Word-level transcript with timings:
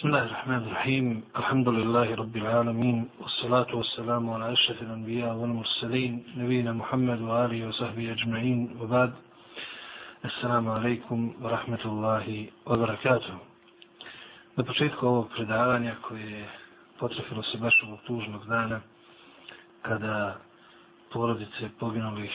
بسم 0.00 0.07
الله 0.07 0.23
الرحمن 0.23 0.57
الرحيم 0.67 1.23
الحمد 1.37 1.67
لله 1.69 2.15
رب 2.15 2.35
العالمين 2.37 3.09
والصلاة 3.19 3.75
والسلام 3.75 4.29
على 4.29 4.53
أشرف 4.53 4.81
الأنبياء 4.81 5.33
والمرسلين 5.35 6.23
نبينا 6.37 6.73
محمد 6.73 7.21
وآله 7.21 7.67
وصحبه 7.67 8.11
أجمعين 8.11 8.77
وبعد 8.81 9.13
السلام 10.25 10.69
عليكم 10.69 11.19
ورحمة 11.41 11.83
الله 11.85 12.47
وبركاته 12.65 13.35
Na 14.57 14.63
početku 14.63 15.07
ovog 15.07 15.29
predavanja 15.35 15.95
koje 16.01 16.31
je 16.31 16.45
potrefilo 16.99 17.43
se 17.43 17.57
baš 17.57 17.83
ovog 17.83 17.99
tužnog 18.07 18.45
dana 18.47 18.81
kada 19.81 20.35
porodice 21.13 21.69
poginulih 21.79 22.31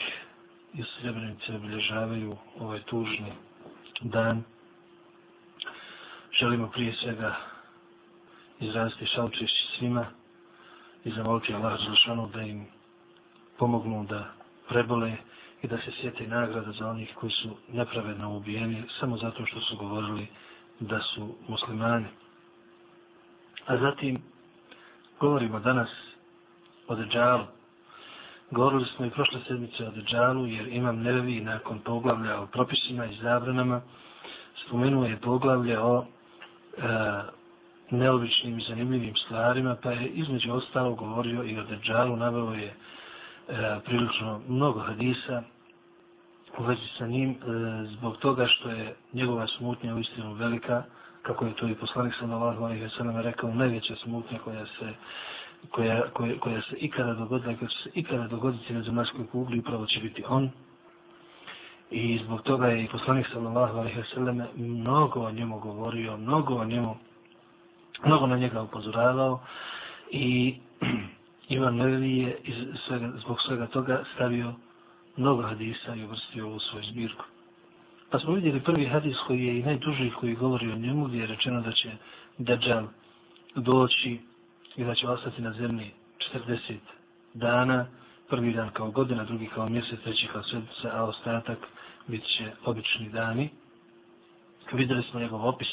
iz 0.73 0.85
Srebrenice 0.85 1.55
obilježavaju 1.55 2.37
ovaj 2.59 2.79
tužni 2.81 3.31
dan 4.01 4.43
želimo 6.39 6.67
prije 6.67 6.93
svega 6.93 7.35
izraziti 8.59 9.05
šalčešći 9.05 9.67
svima 9.77 10.05
i 11.03 11.11
zamoliti 11.11 11.53
Allah 11.53 11.79
Đelšanu 11.79 12.29
da 12.33 12.41
im 12.41 12.65
pomognu 13.57 14.05
da 14.09 14.25
prebole 14.69 15.17
i 15.61 15.67
da 15.67 15.77
se 15.77 15.91
sjeti 16.01 16.27
nagrada 16.27 16.71
za 16.71 16.89
onih 16.89 17.15
koji 17.15 17.31
su 17.31 17.49
nepravedno 17.67 18.37
ubijeni 18.37 18.83
samo 18.99 19.17
zato 19.17 19.45
što 19.45 19.61
su 19.61 19.77
govorili 19.77 20.27
da 20.79 20.99
su 20.99 21.35
muslimani. 21.47 22.05
A 23.65 23.77
zatim 23.77 24.21
govorimo 25.19 25.59
danas 25.59 25.89
o 26.87 26.95
Deđalu. 26.95 27.45
Govorili 28.51 28.85
smo 28.95 29.05
i 29.05 29.09
prošle 29.09 29.39
sedmice 29.47 29.87
o 29.87 29.91
Deđalu 29.91 30.47
jer 30.47 30.67
imam 30.67 30.99
nervi 31.01 31.41
nakon 31.41 31.79
poglavlja 31.79 32.41
o 32.41 32.47
propisima 32.47 33.05
i 33.05 33.17
zabranama 33.21 33.81
spomenuo 34.65 35.05
je 35.05 35.19
poglavlje 35.21 35.79
o 35.79 36.05
e, 36.77 37.36
neobičnim 37.91 38.59
i 38.59 38.63
zanimljivim 38.69 39.15
stvarima, 39.25 39.75
pa 39.83 39.91
je 39.91 40.07
između 40.07 40.53
ostalo 40.53 40.93
govorio 40.95 41.43
i 41.43 41.59
o 41.59 41.63
Deđalu, 41.63 42.15
naveo 42.15 42.53
je 42.53 42.67
e, 42.67 42.73
prilično 43.85 44.41
mnogo 44.47 44.79
hadisa 44.79 45.43
u 46.57 46.63
vezi 46.63 46.87
sa 46.97 47.07
njim, 47.07 47.29
e, 47.29 47.35
zbog 47.87 48.17
toga 48.17 48.47
što 48.47 48.69
je 48.69 48.95
njegova 49.13 49.47
smutnja 49.47 49.95
u 49.95 49.99
istinu 49.99 50.33
velika, 50.33 50.83
kako 51.21 51.45
je 51.45 51.53
to 51.53 51.67
i 51.67 51.75
poslanik 51.75 52.13
sallallahu 52.19 52.63
alejhi 52.63 52.83
ve 52.83 52.89
sellem 52.89 53.17
rekao, 53.17 53.53
najveća 53.53 53.95
smutnja 53.95 54.39
koja 54.39 54.65
se 54.65 54.93
koja, 55.71 56.09
koja, 56.13 56.39
koja 56.39 56.61
se 56.61 56.75
ikada 56.77 57.13
dogodila, 57.13 57.57
koja 57.57 57.69
će 57.69 57.77
se 57.83 57.89
ikada 57.93 58.27
dogoditi 58.27 58.73
na 58.73 58.81
zemaljskoj 58.81 59.27
kugli, 59.27 59.59
upravo 59.59 59.85
će 59.85 59.99
biti 59.99 60.23
on, 60.27 60.49
I 61.91 62.19
zbog 62.25 62.41
toga 62.41 62.67
je 62.67 62.83
i 62.83 62.87
poslanik 62.87 63.27
sallallahu 63.33 63.77
alejhi 63.77 63.99
ve 63.99 64.05
selleme 64.13 64.47
mnogo 64.55 65.19
o 65.19 65.31
njemu 65.31 65.59
govorio, 65.59 66.17
mnogo 66.17 66.55
o 66.55 66.65
njemu 66.65 66.95
mnogo 68.05 68.27
na 68.27 68.37
njega 68.37 68.61
upozoravao 68.61 69.39
i 70.11 70.55
Ivan 71.55 71.81
Levi 71.81 72.17
je 72.17 72.37
iz 72.43 72.55
svega, 72.87 73.11
zbog 73.23 73.41
svega 73.41 73.67
toga 73.67 74.03
stavio 74.15 74.53
mnogo 75.17 75.41
hadisa 75.41 75.95
i 75.95 76.03
uvrstio 76.03 76.49
u 76.49 76.59
svoju 76.59 76.83
zbirku. 76.91 77.25
Pa 78.09 78.19
smo 78.19 78.33
vidjeli 78.33 78.59
prvi 78.59 78.85
hadis 78.85 79.17
koji 79.27 79.45
je 79.45 79.59
i 79.59 79.63
najduži 79.63 80.11
koji 80.19 80.35
govori 80.35 80.71
o 80.71 80.75
njemu 80.75 81.05
gdje 81.05 81.19
je 81.19 81.27
rečeno 81.27 81.61
da 81.61 81.71
će 81.71 81.91
Dajjal 82.37 82.87
doći 83.55 84.19
i 84.75 84.83
da 84.83 84.95
će 84.95 85.07
ostati 85.07 85.41
na 85.41 85.53
zemlji 85.53 85.91
40 86.33 86.75
dana, 87.33 87.85
prvi 88.29 88.53
dan 88.53 88.69
kao 88.69 88.91
godina, 88.91 89.23
drugi 89.23 89.49
kao 89.55 89.69
mjesec, 89.69 89.99
treći 90.03 90.27
kao 90.33 90.43
sedmica, 90.43 90.91
a 90.93 91.03
ostatak 91.03 91.57
bit 92.07 92.23
će 92.23 92.51
obični 92.65 93.09
dani. 93.09 93.49
Vidjeli 94.71 95.03
smo 95.03 95.19
njegov 95.19 95.47
opis, 95.47 95.67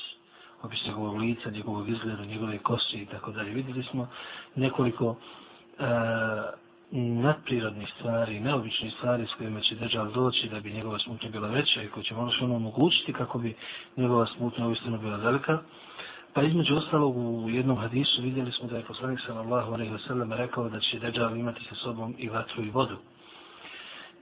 opis 0.64 0.86
njegovog 0.86 1.16
lica, 1.16 1.50
njegovog 1.50 1.88
izgleda, 1.88 2.24
njegove 2.24 2.58
kosti 2.58 2.96
i 2.96 3.06
tako 3.06 3.32
dalje. 3.32 3.50
Vidjeli 3.50 3.82
smo 3.82 4.08
nekoliko 4.54 5.16
e, 5.78 5.84
nadprirodnih 7.00 7.88
stvari, 7.98 8.40
neobičnih 8.40 8.92
stvari 8.98 9.26
s 9.26 9.34
kojima 9.38 9.60
će 9.60 9.74
držav 9.74 10.12
doći 10.12 10.48
da 10.48 10.60
bi 10.60 10.72
njegova 10.72 10.98
smutnja 10.98 11.28
bila 11.30 11.48
veća 11.48 11.82
i 11.82 11.88
koji 11.88 12.04
će 12.04 12.14
možda 12.14 12.44
ono 12.44 12.56
omogućiti 12.56 13.12
kako 13.12 13.38
bi 13.38 13.54
njegova 13.96 14.26
smutnja 14.26 14.66
uistinu 14.66 14.98
bila 14.98 15.16
velika. 15.16 15.58
Pa 16.34 16.42
između 16.42 16.76
ostalog 16.76 17.16
u 17.16 17.50
jednom 17.50 17.76
hadisu 17.76 18.22
vidjeli 18.22 18.52
smo 18.52 18.68
da 18.68 18.76
je 18.76 18.84
poslanik 18.84 19.20
sallallahu 19.26 19.72
alejhi 19.72 19.92
ve 19.92 19.98
sellem 19.98 20.32
rekao 20.32 20.68
da 20.68 20.80
će 20.80 20.98
Dejjal 20.98 21.36
imati 21.36 21.64
sa 21.68 21.74
sobom 21.74 22.14
i 22.18 22.28
vatru 22.28 22.62
i 22.64 22.70
vodu. 22.70 22.96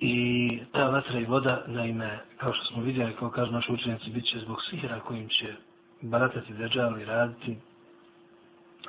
I 0.01 0.59
ta 0.73 0.89
vatra 0.89 1.19
i 1.21 1.25
voda, 1.25 1.65
naime, 1.67 2.19
kao 2.37 2.53
što 2.53 2.65
smo 2.65 2.83
vidjeli, 2.83 3.13
kao 3.19 3.31
kažu 3.31 3.53
naši 3.53 3.73
učenici, 3.73 4.11
bit 4.11 4.25
će 4.25 4.39
zbog 4.39 4.63
sihira 4.71 5.01
kojim 5.01 5.29
će 5.29 5.55
baratati 6.03 6.55
Dejjal 6.55 7.01
i 7.01 7.05
raditi 7.05 7.59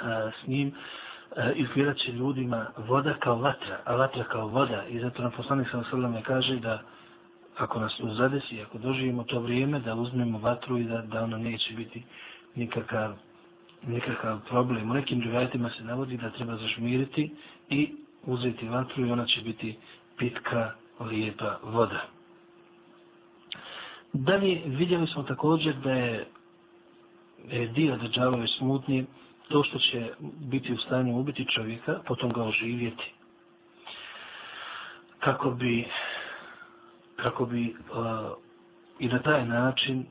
a, 0.01 0.31
s 0.43 0.47
njim, 0.47 0.71
a, 1.35 1.51
izgledat 1.51 1.97
će 1.97 2.11
ljudima 2.11 2.65
voda 2.77 3.13
kao 3.13 3.35
vatra, 3.35 3.79
a 3.85 3.95
vatra 3.95 4.23
kao 4.23 4.47
voda. 4.47 4.85
I 4.89 4.99
zato 4.99 5.21
nam 5.21 5.31
poslanik 5.31 5.67
sa 5.71 5.83
alejhi 5.91 6.23
kaže 6.23 6.59
da 6.59 6.81
ako 7.57 7.79
nas 7.79 7.97
to 7.97 8.13
zadesi, 8.13 8.61
ako 8.61 8.77
doživimo 8.77 9.23
to 9.23 9.39
vrijeme, 9.39 9.79
da 9.79 9.95
uzmemo 9.95 10.39
vatru 10.39 10.77
i 10.77 10.83
da, 10.83 11.01
da 11.01 11.23
ono 11.23 11.37
neće 11.37 11.73
biti 11.73 12.03
nikakav, 12.55 13.13
nikakav 13.87 14.39
problem. 14.49 14.91
U 14.91 14.93
nekim 14.93 15.21
rivajetima 15.21 15.69
se 15.69 15.83
navodi 15.83 16.17
da 16.17 16.29
treba 16.29 16.55
zašmiriti 16.55 17.35
i 17.69 17.95
uzeti 18.25 18.67
vatru 18.69 19.05
i 19.05 19.11
ona 19.11 19.25
će 19.25 19.41
biti 19.41 19.77
pitka, 20.17 20.71
lijepa 20.99 21.59
voda. 21.63 22.01
Dalje 24.13 24.61
vidjeli 24.65 25.07
smo 25.07 25.23
također 25.23 25.75
da 25.75 25.91
je 25.91 26.25
dio 27.67 27.97
državove 27.97 28.47
smutnje 28.47 29.05
to 29.47 29.63
što 29.63 29.79
će 29.79 30.11
biti 30.21 30.73
u 30.73 30.77
stanju 30.77 31.19
ubiti 31.19 31.45
čovjeka, 31.45 31.99
potom 32.07 32.31
ga 32.31 32.43
oživjeti. 32.43 33.13
Kako 35.19 35.51
bi, 35.51 35.87
kako 37.15 37.45
bi 37.45 37.61
uh, 37.91 38.31
i 38.99 39.07
na 39.07 39.19
taj 39.19 39.45
način 39.45 39.99
e, 39.99 40.05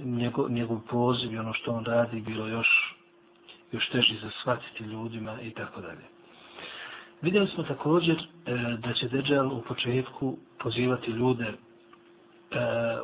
njegov, 0.00 0.50
njegov 0.50 0.80
poziv 0.80 1.32
i 1.32 1.38
ono 1.38 1.52
što 1.52 1.72
on 1.72 1.84
radi 1.84 2.20
bilo 2.20 2.46
još 2.46 2.94
još 3.72 3.88
teži 3.88 4.16
za 4.22 4.30
shvatiti 4.30 4.84
ljudima 4.84 5.40
i 5.42 5.50
tako 5.50 5.80
dalje. 5.80 6.04
Vidjeli 7.22 7.48
smo 7.48 7.62
također 7.64 8.16
e, 8.16 8.52
da 8.78 8.92
će 8.92 9.08
Dejjal 9.08 9.46
u 9.48 9.62
početku 9.62 10.36
pozivati 10.58 11.10
ljude 11.10 11.44
e, 11.44 11.54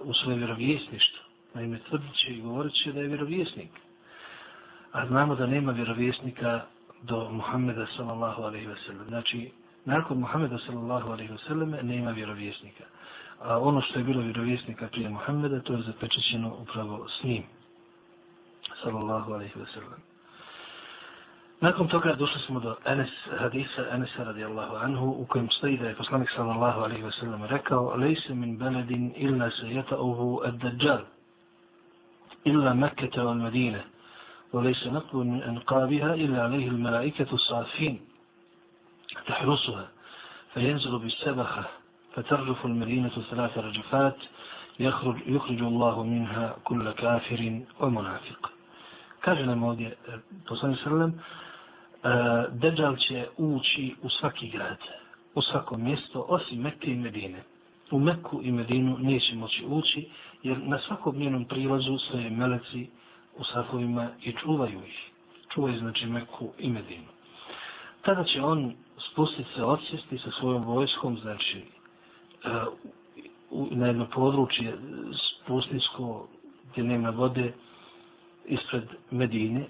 u 0.02 0.14
svoje 0.14 0.36
vjerovjesništvo. 0.38 1.23
Naime, 1.54 1.78
tvrdit 1.78 2.14
će 2.14 2.32
i 2.32 2.40
govorit 2.40 2.72
će 2.84 2.92
da 2.92 3.00
je 3.00 3.08
vjerovjesnik. 3.08 3.70
A 4.92 5.06
znamo 5.06 5.34
da 5.34 5.46
nema 5.46 5.72
vjerovjesnika 5.72 6.60
do 7.02 7.30
Muhammeda 7.30 7.86
sallallahu 7.96 8.42
alaihi 8.42 8.66
ve 8.66 8.76
sellem. 8.86 9.06
Znači, 9.08 9.52
nakon 9.84 10.18
Muhammeda 10.18 10.58
sallallahu 10.58 11.10
alaihi 11.12 11.32
ve 11.32 11.38
selleme 11.38 11.82
nema 11.82 12.10
vjerovjesnika 12.10 12.84
a 13.44 13.58
ono 13.58 13.80
što 13.80 13.98
je 13.98 14.04
bilo 14.04 14.22
vjerovjesnika 14.22 14.88
prije 14.88 15.08
Muhammeda, 15.08 15.60
to 15.60 15.72
je 15.72 15.82
zapečećeno 15.82 16.56
upravo 16.60 17.08
s 17.08 17.24
njim. 17.24 17.42
Sallallahu 18.82 19.32
alaihi 19.32 19.58
ve 19.58 19.66
sellem. 19.66 20.00
Nakon 21.60 21.88
toga 21.88 22.14
došli 22.14 22.40
smo 22.46 22.60
do 22.60 22.76
Enes 22.84 23.10
hadisa, 23.38 23.86
Enesa 23.90 24.24
radijallahu 24.24 24.76
anhu, 24.76 25.06
u 25.18 25.26
kojem 25.26 25.50
stoji 25.50 25.78
da 25.78 25.88
je 25.88 25.94
poslanik 25.94 26.30
sallallahu 26.36 26.80
alaihi 26.80 27.02
ve 27.02 27.12
sellem 27.12 27.44
rekao 27.44 27.96
Lejse 27.96 28.34
min 28.34 28.58
beledin 28.58 29.12
illa 29.16 29.50
se 29.50 29.66
jetauhu 29.68 30.40
ad 30.44 30.54
dađal, 32.45 32.55
illa 32.55 32.73
Mekkete 32.73 33.19
al 33.19 33.35
Medine, 33.35 33.83
وليس 34.53 34.87
نقب 34.87 35.15
من 35.15 35.43
أنقابها 35.43 36.13
إلا 36.13 36.43
عليه 36.43 36.67
الملائكة 36.67 37.33
الصافين 37.33 37.99
تحرسها 39.27 39.87
فينزل 40.53 40.99
بالسبخة 40.99 41.63
فترجف 42.13 42.65
المدينة 42.65 43.11
ثلاث 43.31 43.57
رجفات 43.57 44.17
يخرج, 44.79 45.17
يخرج 45.25 45.61
الله 45.61 46.03
منها 46.03 46.55
كل 46.63 46.91
كافر 46.91 47.61
ومنافق 47.79 48.51
kaže 49.21 49.45
nam 49.45 49.63
ovdje 49.63 49.95
poslanik 50.47 50.79
sallam 50.83 51.21
Dejjal 52.51 52.95
će 52.95 53.27
ući 53.37 53.95
u 54.01 54.09
svaki 54.09 54.49
grad 54.49 54.77
u 55.35 55.41
svako 55.41 55.77
mjesto 55.77 56.25
osim 56.29 56.61
Mekke 56.61 56.91
i 56.91 56.95
Medine 56.95 57.43
u 57.91 57.99
Mekku 57.99 58.39
i 58.43 58.51
Medinu 58.51 58.97
neće 58.99 59.35
moći 59.35 59.65
ući 59.67 60.09
jer 60.44 60.58
na 60.58 60.78
svakom 60.78 61.16
njenom 61.16 61.44
prilazu 61.44 61.98
stoje 61.98 62.30
meleci 62.30 62.86
u 63.36 63.44
safovima 63.44 64.08
i 64.22 64.32
čuvaju 64.32 64.78
ih. 64.86 65.10
Čuvaju 65.54 65.78
znači 65.78 66.06
Meku 66.06 66.52
i 66.58 66.70
Medinu. 66.70 67.08
Tada 68.02 68.24
će 68.24 68.42
on 68.42 68.74
spustiti 69.10 69.48
se 69.56 69.64
odsjesti 69.64 70.18
sa 70.18 70.30
svojom 70.30 70.64
vojskom 70.64 71.18
znači 71.18 71.58
e, 72.44 72.48
na 73.70 73.86
jedno 73.86 74.06
područje 74.14 74.78
spustinsko 75.44 76.28
gdje 76.72 76.84
nema 76.84 77.10
vode 77.10 77.52
ispred 78.46 78.84
Medine. 79.10 79.66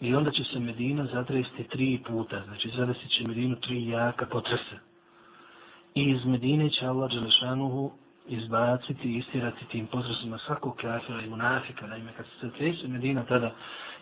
I 0.00 0.14
onda 0.14 0.30
će 0.30 0.44
se 0.44 0.58
Medina 0.58 1.06
zatresti 1.12 1.64
tri 1.64 2.02
puta, 2.06 2.42
znači 2.44 2.70
zadesit 2.76 3.10
će 3.10 3.28
Medinu 3.28 3.56
tri 3.56 3.88
jaka 3.88 4.26
potresa. 4.26 4.78
I 5.94 6.10
iz 6.10 6.24
Medine 6.24 6.70
će 6.70 6.86
Allah 6.86 7.10
Đelešanuhu 7.10 7.92
izbaciti 8.28 9.08
i 9.08 9.18
istirati 9.18 9.64
tim 9.64 9.86
posredstvom 9.86 10.38
svakog 10.38 10.76
kafira 10.76 11.22
i 11.22 11.30
munafika. 11.30 11.86
Naime, 11.86 12.12
kad 12.16 12.26
se 12.40 12.50
tresu 12.50 12.88
Medina 12.88 13.24
tada 13.24 13.54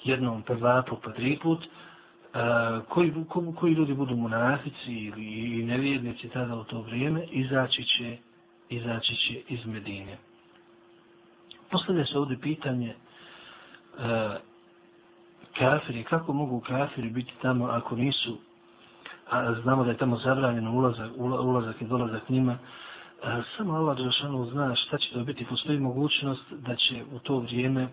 jednom 0.04 0.42
pa 0.42 0.54
dva 0.54 0.82
put, 0.82 0.98
pa 1.04 1.12
tri 1.12 1.38
put, 1.42 1.58
uh, 1.58 2.84
koji, 2.88 3.14
ko, 3.28 3.52
koji 3.56 3.72
ljudi 3.72 3.94
budu 3.94 4.16
munafici 4.16 4.92
ili 4.92 5.24
i 5.60 5.64
nevjernici 5.64 6.28
tada 6.28 6.56
u 6.56 6.64
to 6.64 6.80
vrijeme, 6.80 7.24
izaći 7.30 7.84
će, 7.84 8.16
izaći 8.68 9.16
će 9.16 9.40
iz 9.48 9.66
Medine. 9.66 10.18
Postavlja 11.70 12.04
se 12.06 12.18
ovdje 12.18 12.40
pitanje 12.40 12.94
uh, 12.94 14.02
kafiri, 15.58 16.04
kako 16.04 16.32
mogu 16.32 16.60
kafiri 16.60 17.10
biti 17.10 17.32
tamo 17.42 17.66
ako 17.66 17.96
nisu, 17.96 18.38
a 19.30 19.54
znamo 19.62 19.84
da 19.84 19.90
je 19.90 19.96
tamo 19.96 20.16
zabranjeno 20.16 20.72
ulazak, 20.72 21.10
ulazak 21.18 21.82
i 21.82 21.84
dolazak 21.84 22.28
njima, 22.28 22.58
E, 23.24 23.42
samo 23.56 23.74
Allah 23.74 23.96
Đelšanu 23.96 24.46
zna 24.50 24.76
šta 24.76 24.98
će 24.98 25.12
to 25.12 25.24
biti. 25.24 25.44
Postoji 25.44 25.78
mogućnost 25.78 26.52
da 26.52 26.76
će 26.76 27.04
u 27.12 27.18
to 27.18 27.38
vrijeme 27.38 27.88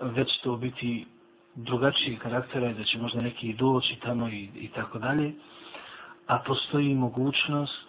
već 0.00 0.40
to 0.42 0.56
biti 0.56 1.06
drugačiji 1.54 2.16
karaktera 2.16 2.70
i 2.70 2.74
da 2.74 2.84
će 2.84 2.98
možda 2.98 3.20
neki 3.20 3.52
doći 3.52 3.96
tamo 4.02 4.28
i, 4.28 4.48
i 4.54 4.68
tako 4.68 4.98
dalje. 4.98 5.32
A 6.26 6.38
postoji 6.38 6.94
mogućnost 6.94 7.86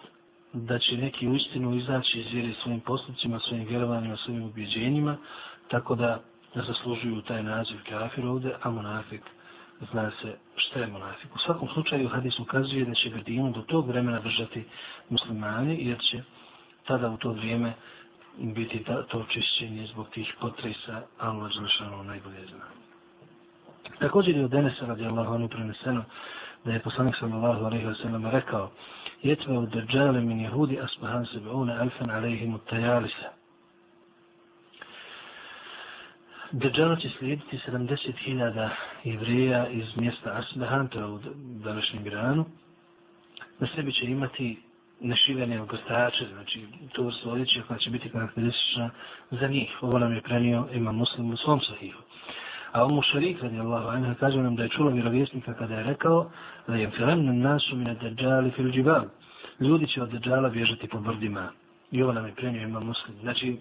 da 0.52 0.78
će 0.78 0.96
neki 0.96 1.28
u 1.28 1.34
istinu 1.34 1.74
izaći 1.76 2.20
iz 2.20 2.32
vjere 2.32 2.54
svojim 2.62 2.80
postupcima, 2.80 3.38
svojim 3.38 3.68
vjerovanjima, 3.68 4.16
svojim 4.16 4.42
ubjeđenjima, 4.42 5.16
tako 5.68 5.94
da 5.94 6.20
da 6.54 6.62
zaslužuju 6.62 7.22
taj 7.22 7.42
naziv 7.42 7.76
kafir 7.88 8.26
ovdje, 8.26 8.56
a 8.62 8.70
monafik 8.70 9.22
zna 9.92 10.10
se 10.22 10.36
šta 10.56 10.80
je 10.80 10.86
monafik. 10.86 11.34
U 11.34 11.38
svakom 11.38 11.68
slučaju 11.68 12.08
hadis 12.08 12.38
ukazuje 12.38 12.84
da 12.84 12.94
će 12.94 13.10
Medinu 13.10 13.52
do 13.52 13.62
tog 13.62 13.88
vremena 13.88 14.20
držati 14.20 14.64
muslimani, 15.10 15.86
jer 15.86 15.98
će 15.98 16.22
tada 16.86 17.10
u 17.10 17.16
to 17.16 17.32
vrijeme 17.32 17.72
biti 18.38 18.84
ta, 18.84 19.02
to 19.02 19.18
očišćenje 19.18 19.86
zbog 19.86 20.08
tih 20.08 20.34
potresa, 20.40 21.02
Allah 21.18 21.50
Đelešanu 21.54 22.04
najbolje 22.04 22.46
zna. 22.46 22.64
Također 23.98 24.36
je 24.36 24.44
od 24.44 24.50
Denesa 24.50 24.86
radi 24.86 25.06
Allahu 25.06 25.48
preneseno 25.48 26.04
da 26.64 26.72
je 26.72 26.80
poslanik 26.82 27.14
sallallahu 27.20 27.64
alaihi 27.64 27.86
wa 27.86 28.02
sallam 28.02 28.26
rekao 28.26 28.70
jetve 29.22 29.58
od 29.58 29.68
držale 29.68 30.20
min 30.20 30.40
jehudi 30.40 30.80
asbahan 30.80 31.26
sebeune 31.26 31.78
alfen 31.78 32.10
alaihim 32.10 32.54
ut 32.54 32.68
tajalisa. 32.70 33.30
Dejjala 36.52 36.96
će 36.96 37.08
slijediti 37.18 37.58
70.000 37.66 38.68
jevrija 39.04 39.68
iz 39.68 39.96
mjesta 39.96 40.32
Asbahan, 40.32 40.88
to 40.88 40.98
je 40.98 41.06
u 41.06 41.20
današnjem 41.64 42.06
Iranu. 42.06 42.44
Na 43.58 43.68
sebi 43.76 43.92
će 43.92 44.06
imati 44.06 44.62
nešivene 45.00 45.60
ogostače, 45.60 46.26
znači 46.32 46.66
to 46.92 47.12
su 47.12 47.30
odjeće 47.30 47.62
koja 47.68 47.78
će 47.78 47.90
biti 47.90 48.08
karakteristična 48.08 48.90
za 49.30 49.48
njih. 49.48 49.78
Ovo 49.80 49.98
nam 49.98 50.14
je 50.14 50.20
prenio 50.20 50.66
imam 50.72 50.96
muslim 50.96 51.30
u 51.30 51.36
svom 51.36 51.60
sahihu. 51.60 52.02
A 52.72 52.86
Umu 52.86 53.02
Šarik, 53.02 53.42
radi 53.42 53.60
Allahu 53.60 53.88
anha, 53.88 54.14
kaže 54.14 54.38
nam 54.38 54.56
da 54.56 54.62
je 54.62 54.68
čula 54.68 54.90
vjerovjesnika 54.90 55.54
kada 55.54 55.74
je 55.74 55.82
rekao 55.82 56.30
da 56.66 56.76
je 56.76 56.90
filemnu 56.90 57.32
nasu 57.32 57.76
mine 57.76 57.94
dađali 57.94 58.50
fil 58.50 58.70
džibal. 58.70 59.04
Ljudi 59.60 59.86
će 59.86 60.02
od 60.02 60.10
dađala 60.10 60.48
bježati 60.48 60.88
po 60.88 61.00
brdima. 61.00 61.48
I 61.90 62.02
ovo 62.02 62.12
nam 62.12 62.26
je 62.26 62.34
prenio 62.34 62.62
imam 62.62 62.86
muslim. 62.86 63.16
Znači, 63.20 63.56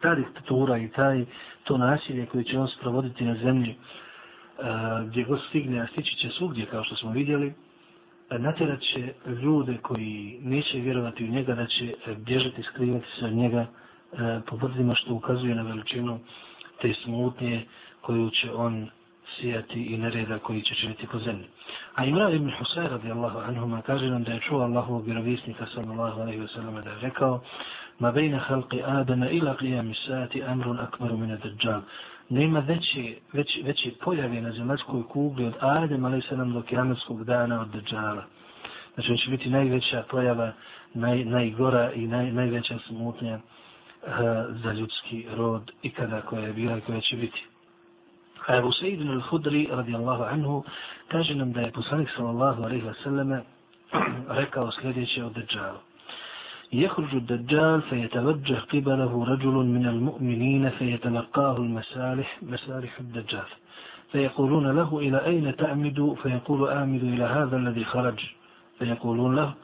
ta 0.00 0.14
diktatura 0.14 0.78
i 0.78 0.88
taj, 0.88 1.24
to 1.64 1.78
nasilje 1.78 2.26
koje 2.26 2.44
će 2.44 2.58
on 2.58 2.68
sprovoditi 2.68 3.24
na 3.24 3.34
zemlji 3.34 3.76
uh, 3.76 5.08
gdje 5.08 5.24
god 5.24 5.40
stigne, 5.48 5.80
a 5.80 5.86
stići 5.86 6.16
će 6.16 6.28
svugdje 6.28 6.66
kao 6.66 6.84
što 6.84 6.96
smo 6.96 7.10
vidjeli, 7.10 7.54
natjerat 8.30 8.80
će 8.80 9.12
ljude 9.42 9.78
koji 9.82 10.38
neće 10.42 10.78
vjerovati 10.78 11.24
u 11.24 11.28
njega 11.28 11.54
da 11.54 11.66
će 11.66 11.84
e, 11.84 12.14
bježati, 12.14 12.62
skrivati 12.62 13.06
se 13.18 13.24
od 13.24 13.32
njega 13.32 13.60
e, 13.60 13.66
po 14.46 14.56
brzima 14.56 14.94
što 14.94 15.14
ukazuje 15.14 15.54
na 15.54 15.62
veličinu 15.62 16.18
te 16.80 16.94
smutnje 17.04 17.66
koju 18.00 18.30
će 18.30 18.52
on 18.52 18.88
sijati 19.36 19.82
i 19.82 19.98
nereda 19.98 20.38
koji 20.38 20.62
će 20.62 20.74
činiti 20.74 21.06
po 21.06 21.18
zemlji. 21.18 21.46
A 21.94 22.04
Imran 22.04 22.34
ibn 22.34 22.50
Husay 22.50 22.88
radijallahu 22.88 23.38
anhuma 23.38 23.82
kaže 23.82 24.10
nam 24.10 24.24
da 24.24 24.32
je 24.32 24.40
čuo 24.40 24.60
Allahovog 24.60 25.04
vjerovisnika 25.04 25.66
sallallahu 25.74 26.20
alaihi 26.20 26.40
wa 26.40 26.54
sallam 26.54 26.84
da 26.84 26.90
je 26.90 27.00
rekao 27.00 27.42
ma 27.98 28.12
bejna 28.12 28.40
halqi 28.48 28.82
Adama 28.86 29.30
ila 29.30 29.56
qiyam 29.56 29.94
sati 30.06 30.42
amrun 30.42 30.78
akbaru 30.78 31.16
min 31.16 31.30
ad-dajjal. 31.30 31.80
Nema 32.28 32.60
veći, 32.60 33.18
veći, 33.32 33.62
veće 33.62 33.90
pojave 34.04 34.40
na 34.40 34.52
zemaljskoj 34.52 35.02
kugli 35.08 35.44
od 35.44 35.54
Adem, 35.60 36.04
ali 36.04 36.22
se 36.22 36.36
nam 36.36 36.52
do 36.52 36.62
kiametskog 36.62 37.24
dana 37.24 37.60
od 37.60 37.68
Dajjala. 37.68 38.24
Znači, 38.94 39.18
će 39.18 39.30
biti 39.30 39.50
najveća 39.50 40.04
pojava, 40.10 40.52
naj, 40.94 41.24
najgora 41.24 41.92
i 41.92 42.06
naj, 42.06 42.32
najveća 42.32 42.78
smutnja 42.86 43.34
uh, 43.34 44.10
za 44.62 44.72
ljudski 44.72 45.26
rod 45.36 45.70
i 45.82 45.90
kada 45.90 46.20
koja 46.20 46.46
je 46.46 46.52
bila 46.52 46.78
i 46.78 46.80
koja 46.80 47.00
će 47.00 47.16
biti. 47.16 47.44
A 48.46 48.56
Ebu 48.56 48.72
Sejidin 48.72 49.08
al-Hudri, 49.08 49.68
radijallahu 49.70 50.22
anhu, 50.22 50.64
kaže 51.08 51.34
nam 51.34 51.52
da 51.52 51.60
je 51.60 51.72
poslanik 51.72 52.08
sallallahu 52.16 52.62
alaihi 52.62 52.84
wa 52.84 52.94
sallame 53.02 53.42
rekao 54.40 54.72
sljedeće 54.72 55.24
od 55.24 55.32
Dajjala. 55.32 55.80
يخرج 56.72 57.14
الدجال 57.14 57.82
فيتوجه 57.82 58.58
قبله 58.72 59.24
رجل 59.24 59.54
من 59.54 59.86
المؤمنين 59.86 60.70
فيتلقاه 60.70 61.56
المسالح 61.56 62.38
مسالح 62.42 62.98
الدجال. 63.00 63.48
فيقولون 64.12 64.76
له 64.76 64.98
إلى 64.98 65.26
أين 65.26 65.56
تعمد 65.56 66.16
فيقول 66.22 66.68
آمد 66.68 67.02
إلى 67.02 67.24
هذا 67.24 67.56
الذي 67.56 67.84
خرج. 67.84 68.18
فيقولون 68.78 69.36
له 69.36 69.54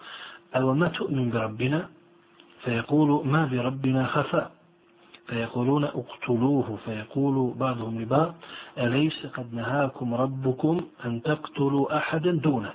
أو 0.57 0.75
ما 0.75 0.89
تؤمن 0.89 1.31
بربنا؟ 1.31 1.89
فيقول 2.65 3.27
ما 3.27 3.45
بربنا 3.47 4.07
خفاء 4.07 4.51
فيقولون 5.27 5.85
اقتلوه. 5.85 6.79
فيقول 6.85 7.55
بعضهم 7.59 8.01
لبعض 8.01 8.35
أليس 8.79 9.27
قد 9.27 9.55
نهاكم 9.55 10.15
ربكم 10.15 10.81
أن 11.05 11.23
تقتلوا 11.23 11.97
أحدا 11.97 12.33
دونه؟ 12.33 12.73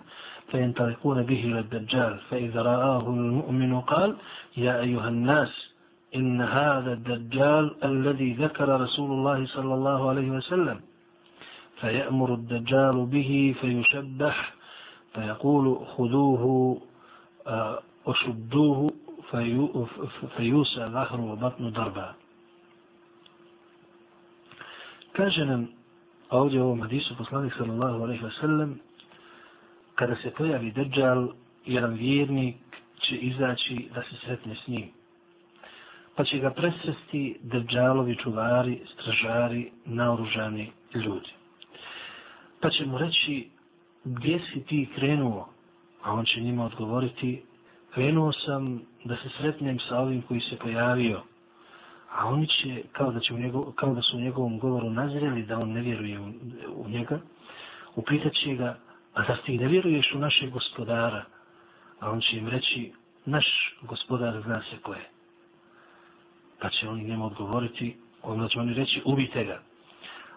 فينطلقون 0.52 1.24
به 1.24 1.42
إلى 1.46 1.60
الدجال. 1.60 2.20
فإذا 2.30 2.62
رآه 2.62 3.10
المؤمن 3.10 3.82
قال 3.82 4.16
يا 4.58 4.80
أيها 4.80 5.10
الناس 5.10 5.68
إن 6.16 6.42
هذا 6.42 6.94
الدجال 6.94 7.76
الذي 7.84 8.34
ذكر 8.34 8.82
رسول 8.82 9.12
الله 9.12 9.46
صلى 9.46 9.74
الله 9.74 10.10
عليه 10.10 10.30
وسلم 10.32 10.80
فيأمر 11.82 12.34
الدجال 12.34 13.06
به 13.06 13.56
فيشبح 13.62 14.54
فيقول 15.14 15.66
خذوه 15.98 16.78
وشدوه 18.06 18.92
فيوسى 20.38 20.84
ظهر 20.86 21.22
وبطن 21.22 21.70
ضربا 21.70 22.14
Kaže 25.18 25.46
nam 25.46 25.68
ovdje 26.30 26.62
u 26.62 26.78
sallallahu 27.58 28.04
alaihi 28.04 28.24
wa 28.24 28.32
sallam 28.42 28.80
kada 29.98 30.16
se 30.16 30.32
pojavi 30.32 30.72
Dejjal, 30.72 31.28
jedan 31.66 31.94
vjernik 31.94 32.56
će 33.00 33.16
izaći 33.16 33.90
da 33.96 34.02
se 34.02 34.16
sretne 34.26 34.56
s 34.56 34.68
njim. 34.68 34.90
Pa 36.16 36.24
će 36.24 36.38
ga 36.40 36.50
presresti 36.50 37.38
Dejjalovi 37.42 38.16
čuvari, 38.16 38.80
stražari, 38.94 39.72
naoružani 39.86 40.72
ljudi. 40.94 41.30
Pa 42.62 42.70
će 42.70 42.86
mu 42.86 42.98
reći, 42.98 43.50
gdje 44.04 44.40
si 44.40 44.66
ti 44.66 44.90
krenuo? 44.96 45.50
A 46.04 46.14
on 46.14 46.26
će 46.26 46.42
njima 46.42 46.66
odgovoriti, 46.66 47.44
krenuo 47.94 48.32
sam 48.32 48.82
da 49.06 49.16
se 49.16 49.30
sretnem 49.38 49.80
sa 49.80 50.00
ovim 50.00 50.22
koji 50.22 50.42
se 50.42 50.56
pojavio. 50.56 51.22
A 52.12 52.28
oni 52.28 52.48
će, 52.48 52.84
kao 52.92 53.12
da, 53.12 53.20
će 53.20 53.34
u 53.34 53.38
njegov, 53.38 53.72
kao 53.72 53.94
da 53.94 54.02
su 54.02 54.18
u 54.18 54.22
njegovom 54.22 54.60
govoru 54.60 54.90
nazreli 54.90 55.46
da 55.46 55.60
on 55.60 55.72
ne 55.72 55.82
vjeruje 55.82 56.20
u, 56.20 56.32
u 56.76 56.90
njega, 56.90 57.20
upitaće 57.96 58.56
ga, 58.56 58.78
a 59.18 59.24
zar 59.28 59.38
ti 59.46 59.58
ne 59.58 59.68
vjeruješ 59.68 60.14
u 60.14 60.20
našeg 60.20 60.50
gospodara, 60.50 61.24
a 62.00 62.12
on 62.12 62.22
će 62.22 62.38
im 62.38 62.48
reći, 62.48 62.92
naš 63.26 63.46
gospodar 63.82 64.42
zna 64.46 64.62
se 64.70 64.78
ko 64.82 64.94
je. 64.94 65.10
Pa 66.60 66.70
će 66.70 66.90
oni 66.90 67.04
njemu 67.04 67.26
odgovoriti, 67.26 67.98
onda 68.24 68.48
će 68.48 68.60
oni 68.60 68.74
reći, 68.74 69.02
ubite 69.06 69.44
ga. 69.44 69.60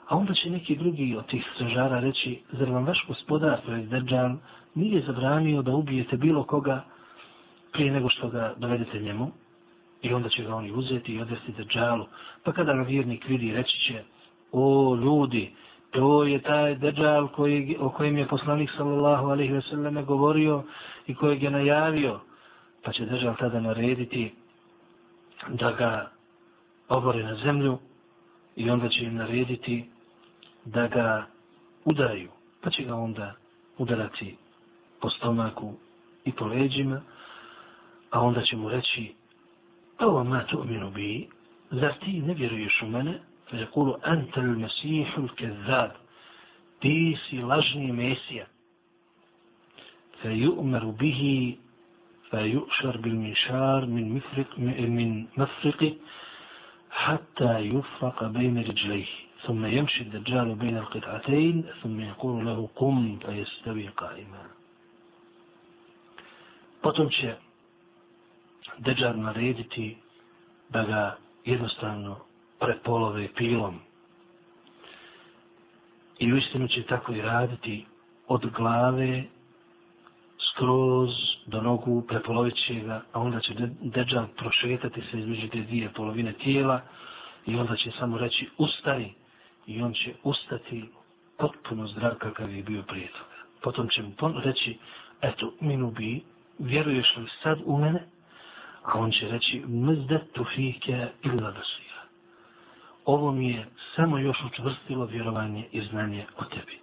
A 0.08 0.16
onda 0.16 0.34
će 0.34 0.50
neki 0.50 0.76
drugi 0.76 1.16
od 1.16 1.26
tih 1.26 1.44
stražara 1.54 2.00
reći, 2.00 2.42
zar 2.52 2.70
vam 2.70 2.86
vaš 2.86 3.04
gospodar, 3.08 3.60
to 3.66 3.72
je 3.72 3.86
Deđan, 3.86 4.38
nije 4.74 5.02
zabranio 5.06 5.62
da 5.62 5.72
ubijete 5.72 6.16
bilo 6.16 6.44
koga 6.44 6.84
prije 7.72 7.92
nego 7.92 8.08
što 8.08 8.28
ga 8.28 8.54
dovedete 8.56 8.98
njemu? 8.98 9.30
I 10.02 10.12
onda 10.12 10.28
će 10.28 10.42
ga 10.42 10.54
oni 10.54 10.72
uzeti 10.72 11.14
i 11.14 11.20
odvesti 11.20 11.52
Deđalu. 11.52 12.06
Pa 12.44 12.52
kada 12.52 12.74
ga 12.74 12.82
vjernik 12.82 13.28
vidi, 13.28 13.52
reći 13.52 13.78
će, 13.78 14.02
o 14.52 14.96
ljudi, 14.96 15.52
To 15.90 16.24
je 16.24 16.42
taj 16.42 16.74
deđal 16.74 17.28
koji, 17.28 17.76
o 17.80 17.88
kojem 17.90 18.18
je 18.18 18.28
poslanik 18.28 18.70
sallallahu 18.76 19.26
alaihi 19.26 19.52
ve 19.52 19.62
selleme 19.62 20.02
govorio 20.02 20.62
i 21.06 21.14
kojeg 21.14 21.42
je 21.42 21.50
najavio. 21.50 22.20
Pa 22.82 22.92
će 22.92 23.06
deđal 23.06 23.36
tada 23.36 23.60
narediti 23.60 24.34
da 25.48 25.72
ga 25.72 26.10
obore 26.88 27.22
na 27.22 27.34
zemlju 27.34 27.78
i 28.56 28.70
onda 28.70 28.88
će 28.88 29.04
im 29.04 29.14
narediti 29.14 29.84
da 30.64 30.86
ga 30.86 31.26
udaraju. 31.84 32.30
Pa 32.62 32.70
će 32.70 32.82
ga 32.82 32.94
onda 32.94 33.34
udarati 33.78 34.36
po 35.00 35.10
stomaku 35.10 35.74
i 36.24 36.32
po 36.32 36.46
leđima, 36.46 37.00
a 38.10 38.20
onda 38.20 38.42
će 38.42 38.56
mu 38.56 38.68
reći 38.68 39.14
Ovo 40.00 40.24
ma 40.24 40.44
tu'minu 40.48 40.90
bi, 40.90 41.28
zar 41.70 41.94
ti 42.04 42.20
ne 42.20 42.34
vjeruješ 42.34 42.82
u 42.82 42.86
mene? 42.86 43.20
فيقول 43.50 44.00
أنت 44.06 44.38
المسيح 44.38 45.18
الكذاب 45.18 45.92
دي 46.82 47.16
سيلاجني 47.30 47.92
ميسيا. 47.92 48.46
فيؤمر 50.22 50.84
به 50.84 51.56
فيؤشر 52.30 52.96
بالمنشار 52.96 53.86
من 53.86 54.14
مفرق 54.14 54.58
من 54.58 55.26
مفرقه 55.36 55.92
حتى 56.90 57.58
يفرق 57.58 58.24
بين 58.24 58.58
رجليه 58.58 59.06
ثم 59.46 59.66
يمشي 59.66 60.00
الدجال 60.02 60.54
بين 60.54 60.76
القطعتين 60.76 61.64
ثم 61.82 62.00
يقول 62.00 62.46
له 62.46 62.68
قم 62.76 63.18
فيستوي 63.18 63.88
قائما. 63.88 64.44
potomče 66.82 67.34
dejar 68.78 69.16
narediti 69.16 69.96
da 70.70 70.82
ga 70.84 71.16
jednostavno 71.44 72.16
prepolove 72.60 73.28
pilom. 73.36 73.80
I 76.18 76.32
u 76.32 76.36
istinu 76.36 76.68
će 76.68 76.82
tako 76.82 77.12
i 77.12 77.22
raditi 77.22 77.86
od 78.28 78.50
glave 78.50 79.24
skroz 80.50 81.10
do 81.46 81.60
nogu, 81.60 82.02
prepolovit 82.08 82.54
će 82.66 82.74
ga, 82.74 83.02
a 83.12 83.20
onda 83.20 83.40
će 83.40 83.54
Deđal 83.80 84.26
prošetati 84.36 85.02
se 85.10 85.18
između 85.18 85.48
te 85.48 85.60
dvije 85.60 85.92
polovine 85.92 86.32
tijela 86.32 86.80
i 87.46 87.56
onda 87.56 87.76
će 87.76 87.90
samo 87.98 88.18
reći 88.18 88.48
ustani 88.58 89.14
i 89.66 89.82
on 89.82 89.92
će 89.92 90.14
ustati 90.22 90.84
potpuno 91.38 91.86
zdrav 91.86 92.14
kakav 92.14 92.54
je 92.54 92.62
bio 92.62 92.82
prije 92.82 93.08
toga. 93.08 93.36
Potom 93.62 93.88
će 93.88 94.02
mu 94.02 94.40
reći, 94.44 94.78
eto, 95.20 95.52
minu 95.60 95.90
bi, 95.90 96.22
vjeruješ 96.58 97.16
li 97.16 97.26
sad 97.42 97.58
u 97.64 97.78
mene? 97.78 98.06
A 98.82 98.98
on 98.98 99.10
će 99.10 99.28
reći, 99.28 99.62
mzdetu 99.66 100.44
fike 100.54 101.08
illa 101.22 101.50
basir 101.50 101.89
Ovo 103.09 103.31
mi 103.31 103.49
je 103.49 103.65
samo 103.95 104.17
još 104.17 104.37
učvrstilo 104.45 105.05
vjerovanje 105.05 105.67
i 105.71 105.81
znanje 105.81 106.25
o 106.37 106.43
tebi. 106.43 106.79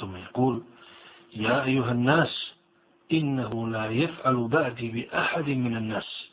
Zuma 0.00 0.18
je 0.18 0.26
kul, 0.32 0.60
ja 1.32 1.66
juhan 1.66 2.02
nas, 2.02 2.30
innehu 3.08 3.66
la 3.66 3.90
jef'alu 3.90 4.48
ba'di 4.48 4.92
bi 4.92 5.08
ahadin 5.12 5.62
minan 5.62 5.86
nas. 5.88 6.26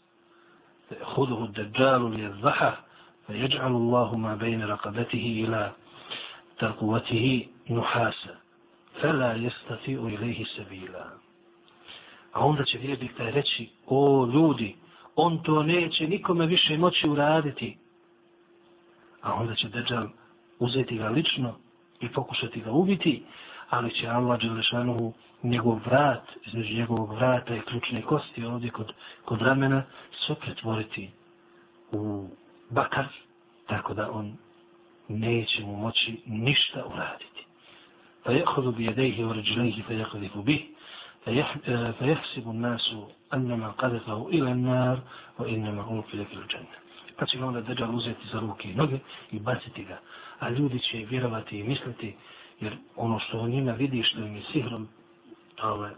فيأخذه 0.89 1.43
الدجال 1.45 2.11
ليذبحه 2.17 2.83
فيجعل 3.27 3.71
الله 3.71 4.15
ما 4.15 4.35
بين 4.35 4.63
رقبته 4.63 5.45
إلى 5.47 5.71
ترقوته 6.59 7.47
نحاسا 7.69 8.35
فلا 9.01 9.35
يستطيع 9.35 9.99
إليه 9.99 10.45
سبيلا 10.45 11.05
A 12.33 12.45
onda 12.45 12.63
će 12.63 12.77
vjernik 12.77 13.17
taj 13.17 13.31
reći, 13.31 13.69
o 13.87 14.29
ljudi, 14.33 14.75
on 15.15 15.43
to 15.43 15.63
neće 15.63 16.07
nikome 16.07 16.45
više 16.45 16.77
moći 16.77 17.09
uraditi. 17.09 17.77
A 19.21 19.33
onda 19.33 19.55
će 19.55 19.69
Dejjal 19.69 20.07
uzeti 20.59 20.97
ga 20.97 21.09
lično 21.09 21.55
i 21.99 22.09
pokušati 22.09 22.61
ga 22.61 22.71
ubiti, 22.71 23.23
ali 23.69 23.95
će 23.95 24.07
Allah 24.07 24.41
Đelešanuhu 24.41 25.13
njegov 25.43 25.79
vrat, 25.85 26.23
između 26.45 26.73
njegovog 26.73 27.13
vrata 27.13 27.55
i 27.55 27.61
ključne 27.61 28.01
kosti 28.01 28.45
ovdje 28.45 28.69
kod, 28.69 28.93
kod 29.25 29.41
ramena, 29.41 29.83
sve 30.25 30.35
pretvoriti 30.35 31.09
u 31.91 32.27
bakar, 32.69 33.05
tako 33.67 33.93
da 33.93 34.11
on 34.11 34.37
neće 35.07 35.61
mu 35.61 35.75
moći 35.75 36.21
ništa 36.25 36.85
uraditi. 36.85 37.45
Pa 38.23 38.31
jehodu 38.31 38.71
bi 38.71 38.85
jedejhi 38.85 39.23
u 39.23 39.33
ređilejhi 39.33 39.81
fa 39.81 39.93
jehodifu 39.93 40.41
bih, 40.41 40.61
فيحسب 41.99 42.49
الناس 42.49 42.95
أنما 43.33 43.69
قذفه 43.71 44.27
إلى 44.27 44.51
النار 44.51 44.99
وإنما 45.39 45.81
ألقي 45.81 46.25
في 46.25 46.33
الجنة 46.33 46.77
pa 47.18 47.26
će 47.26 47.38
ga 47.38 47.46
onda 47.46 47.60
Dejjal 47.60 47.96
uzeti 47.96 48.28
za 48.32 48.40
ruke 48.40 48.70
i 48.70 48.74
noge 48.74 48.98
i 49.30 49.40
baciti 49.40 49.84
ga. 49.84 49.98
A 50.38 50.50
ljudi 50.50 50.78
će 50.78 51.06
vjerovati 51.10 51.58
i 51.58 51.62
misliti, 51.62 52.16
jer 52.60 52.76
ono 52.96 53.18
što 53.18 53.38
on 53.38 53.50
njima 53.50 53.72
vidi, 53.72 54.02
što 54.02 54.18
im 54.18 54.36
je 54.36 54.42
sihrom 54.52 54.88
ovaj, 55.62 55.90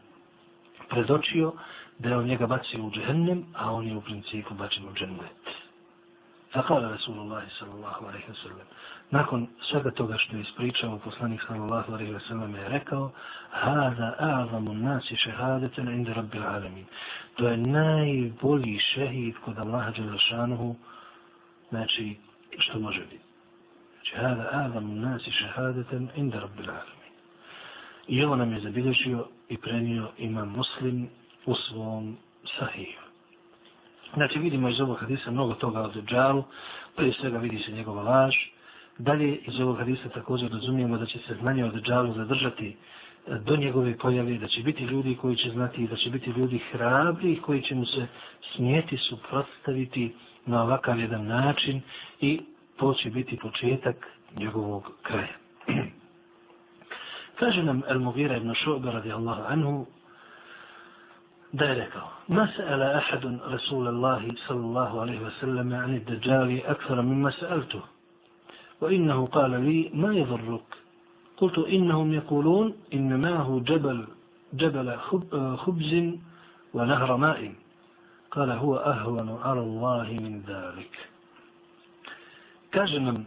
predočio, 0.89 1.53
da 1.99 2.09
je 2.09 2.17
on 2.17 2.27
njega 2.27 2.47
bacio 2.47 2.85
u 2.85 2.91
džehennem, 2.91 3.45
a 3.55 3.73
on 3.73 3.87
je 3.87 3.97
u 3.97 4.01
principu 4.01 4.55
bačen 4.55 4.89
u 4.89 4.95
džennet. 4.95 5.61
Zakala 6.55 6.89
Rasulullah 6.91 7.43
sallallahu 7.59 8.07
alaihi 8.07 8.27
wa 8.27 8.43
sallam. 8.43 8.67
Nakon 9.11 9.47
svega 9.71 9.91
toga 9.91 10.17
što 10.19 10.37
je 10.37 10.43
ispričao, 10.43 10.99
poslanik 10.99 11.41
sallallahu 11.47 11.93
alaihi 11.93 12.13
wa 12.13 12.29
sallam 12.29 12.55
je 12.55 12.69
rekao 12.69 13.11
Hada 13.51 14.17
a'zamu 14.19 14.75
nasi 14.75 15.17
šehadeten 15.17 15.89
inda 15.89 16.13
rabbil 16.13 16.43
alamin. 16.43 16.85
To 17.35 17.49
je 17.49 17.57
najbolji 17.57 18.79
šehid 18.79 19.35
kod 19.45 19.59
Allaha 19.59 19.91
Đelešanuhu, 19.91 20.77
znači 21.71 22.17
što 22.59 22.79
može 22.79 23.01
biti. 23.01 23.25
Znači, 23.95 24.17
hada 24.17 24.49
adam 24.53 25.01
nasi 25.01 25.31
šehadeten 25.31 26.09
inda 26.17 26.41
rabbil 26.41 26.71
alamin. 26.71 27.11
I 28.09 28.25
ovo 28.25 28.37
nam 28.37 28.53
je 28.53 28.61
zabilježio 28.61 29.27
i 29.49 29.57
prenio 29.57 30.09
imam 30.19 30.49
muslim 30.49 31.09
u 31.47 31.55
svom 31.55 32.17
sahiju. 32.59 33.01
Znači 34.15 34.39
vidimo 34.39 34.69
iz 34.69 34.81
ovog 34.81 34.99
hadisa 35.01 35.31
mnogo 35.31 35.55
toga 35.55 35.81
o 35.81 35.89
Dejjalu, 35.89 36.45
prije 36.97 37.13
svega 37.21 37.39
vidi 37.39 37.59
se 37.59 37.73
njegova 37.73 38.03
laž. 38.03 38.35
Dalje 38.99 39.37
iz 39.37 39.61
ovog 39.61 39.79
hadisa 39.79 40.09
također 40.09 40.53
razumijemo 40.53 40.99
da 40.99 41.07
će 41.07 41.19
se 41.19 41.35
znanje 41.41 41.65
o 41.65 41.71
Dejjalu 41.71 42.15
zadržati 42.15 42.69
e, 42.69 43.39
do 43.39 43.57
njegove 43.57 43.99
pojave, 43.99 44.39
da 44.39 44.49
će 44.49 44.63
biti 44.63 44.85
ljudi 44.85 45.17
koji 45.21 45.37
će 45.37 45.51
znati, 45.51 45.87
da 45.87 45.97
će 45.97 46.11
biti 46.11 46.31
ljudi 46.31 46.59
hrabri 46.73 47.41
koji 47.41 47.63
će 47.63 47.75
mu 47.75 47.87
se 47.87 48.07
smijeti 48.55 48.97
suprotstaviti 48.97 50.15
na 50.47 50.63
ovakav 50.63 51.01
jedan 51.01 51.27
način 51.27 51.81
i 52.21 52.41
to 52.77 52.95
će 52.95 53.11
biti 53.11 53.37
početak 53.37 53.97
njegovog 54.37 54.93
kraja. 55.03 55.37
Kaže 57.39 57.63
nam 57.63 57.83
El-Mughira 57.89 58.37
ibn 58.37 58.55
Šu'ba 58.55 58.93
radijallahu 58.93 59.43
anhu, 59.49 59.87
da 61.53 61.65
je 61.65 61.75
rekao 61.75 62.09
Ma 62.29 62.49
sa'ala 62.57 62.97
ahadun 62.97 63.41
Rasulallahi 63.45 64.33
sallallahu 64.49 64.99
alaihi 64.99 65.23
wa 65.25 65.31
sallam 65.41 65.73
ani 65.73 66.01
dajjali 66.01 66.63
akthara 66.69 67.03
mimma 67.03 67.33
sa'altu 67.33 67.81
wa 68.81 68.93
innahu 68.93 69.27
qala 69.27 69.59
li 69.59 69.91
ma 69.95 70.13
yadhurruk 70.15 70.81
قلت 71.41 71.59
إنهم 71.59 72.13
يقولون 72.13 72.75
إن 72.95 73.21
معه 73.21 73.63
جبل 73.67 74.07
جبل 74.55 74.97
خبز 75.57 75.93
ونهر 76.75 77.17
ماء 77.17 77.53
Kale 78.31 78.55
huwa 78.55 78.83
ahvanu 78.85 79.39
ala 79.43 79.63
Allahi 79.63 80.21
min 80.21 80.43
dalik. 80.43 80.97
Kaže 82.71 83.01
nam 83.01 83.27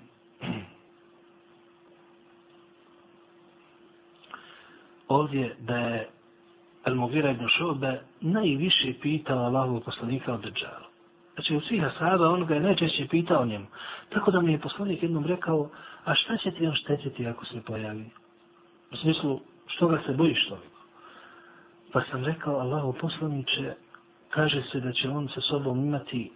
ovdje 5.07 5.55
da 5.59 5.77
je 5.77 6.09
Al-Mugira 6.83 7.31
ibn 7.31 7.47
Šobe 7.47 8.01
najviše 8.21 8.93
pitao 9.01 9.37
Allahovu 9.37 9.79
poslanika 9.79 10.33
od 10.33 10.41
Dejjalu. 10.41 10.85
Znači, 11.33 11.55
od 11.55 11.63
svih 11.63 11.83
asaba 11.83 12.29
on 12.29 12.45
ga 12.45 12.53
je 12.55 12.61
najčešće 12.61 13.07
pitao 13.09 13.45
njemu. 13.45 13.65
Tako 14.09 14.31
da 14.31 14.41
mi 14.41 14.51
je 14.51 14.59
poslanik 14.59 15.03
jednom 15.03 15.25
rekao, 15.25 15.69
a 16.05 16.15
šta 16.15 16.37
će 16.37 16.51
ti 16.51 16.67
on 16.67 16.75
štetiti 16.75 17.27
ako 17.27 17.45
se 17.45 17.61
pojavi? 17.61 18.05
U 18.91 18.95
smislu, 18.97 19.39
što 19.67 19.87
ga 19.87 20.01
se 20.05 20.13
bojiš 20.13 20.47
toliko? 20.47 20.79
Pa 21.91 22.01
sam 22.11 22.25
rekao, 22.25 22.59
Allahu 22.59 22.93
poslaniče, 23.01 23.73
kaže 24.33 24.63
se 24.71 24.79
da 24.79 24.91
će 24.91 25.09
on 25.09 25.29
sa 25.29 25.41
sobom 25.41 25.85
imati 25.85 26.31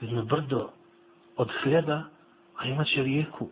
jedno 0.00 0.24
brdo 0.24 0.70
od 1.36 1.50
hljeba, 1.62 2.02
a 2.56 2.66
imat 2.66 2.86
će 2.86 3.02
rijeku. 3.02 3.48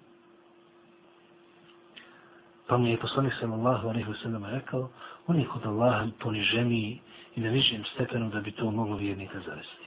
Pa 2.67 2.79
mi 2.79 2.91
je 2.91 2.97
poslanik 2.97 3.33
sallallahu 3.41 3.89
alaihi 3.89 4.09
wa 4.09 4.23
sallam 4.23 4.45
rekao, 4.45 4.91
on 5.27 5.41
je 5.41 5.47
kod 5.47 5.67
Allaha 5.67 6.07
poniženiji 6.21 7.01
i 7.37 7.41
na 7.41 7.51
višem 7.51 7.85
stepenu 7.95 8.31
da 8.31 8.41
bi 8.41 8.53
to 8.53 8.71
moglo 8.71 8.97
vjernika 8.97 9.41
zavesti. 9.47 9.87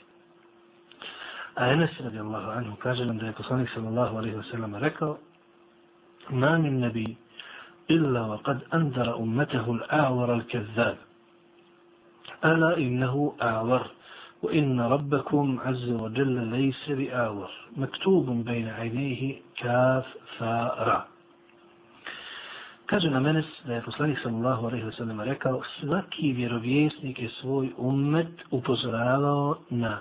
A 1.56 1.72
Enes 1.72 1.90
radi 2.00 2.20
Allahu 2.20 2.52
anhu 2.52 2.76
kaže 2.76 3.06
nam 3.06 3.18
da 3.18 3.26
je 3.26 3.32
poslanik 3.32 3.70
sallallahu 3.74 4.18
alaihi 4.18 4.36
wa 4.36 4.52
sallam 4.52 4.76
rekao, 4.76 5.18
ma 6.30 6.58
min 6.58 6.80
nebi 6.80 7.16
illa 7.88 8.22
wa 8.22 8.44
kad 8.44 8.62
andara 8.70 9.16
ummetahu 9.16 9.74
l'a'war 9.74 10.30
al-kazzab. 10.32 10.96
Ala 12.45 12.77
innahu 12.77 13.35
a'war. 13.39 13.87
وإن 14.43 14.81
ربكم 14.81 15.59
عز 15.65 15.89
وجل 15.89 16.47
ليس 16.47 16.91
بآور 16.91 17.51
مكتوب 17.77 18.45
بين 18.45 18.69
عينيه 18.69 19.37
كاف 19.57 20.07
فاء 20.39 21.07
Kaže 22.91 23.11
na 23.11 23.21
mene 23.21 23.45
da 23.67 23.75
je 23.75 23.83
poslanik 23.83 24.19
sallallahu 24.23 24.67
alaihi 24.67 24.85
wa 24.85 24.93
sallam 24.93 25.21
rekao 25.21 25.63
svaki 25.81 26.33
vjerovjesnik 26.33 27.19
je 27.19 27.29
svoj 27.41 27.71
umet 27.77 28.35
upozoravao 28.51 29.57
na 29.71 29.99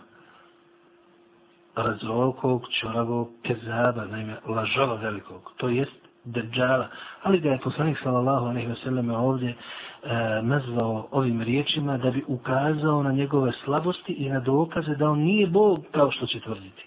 razrokog, 1.76 2.66
čoravog, 2.80 3.30
kezaba, 3.44 4.06
naime, 4.06 4.36
lažova 4.48 4.96
velikog. 4.96 5.52
To 5.58 5.70
jest 5.70 6.10
Dejjala, 6.26 6.88
ali 7.24 7.40
ga 7.40 7.50
je 7.50 7.60
poslanik 7.64 7.98
sallallahu 8.04 8.46
alaihi 8.46 8.68
wa 8.68 8.84
sallam 8.84 9.10
ovdje 9.10 9.56
e, 10.05 10.43
nazvao 10.43 11.09
ovim 11.11 11.43
riječima 11.43 11.99
da 11.99 12.11
bi 12.11 12.25
ukazao 12.27 13.03
na 13.03 13.13
njegove 13.13 13.53
slabosti 13.65 14.13
i 14.13 14.29
na 14.29 14.41
dokaze 14.41 14.95
da 14.95 15.11
on 15.11 15.19
nije 15.19 15.47
Bog 15.47 15.85
kao 15.91 16.11
što 16.11 16.27
će 16.27 16.41
tvrditi. 16.41 16.87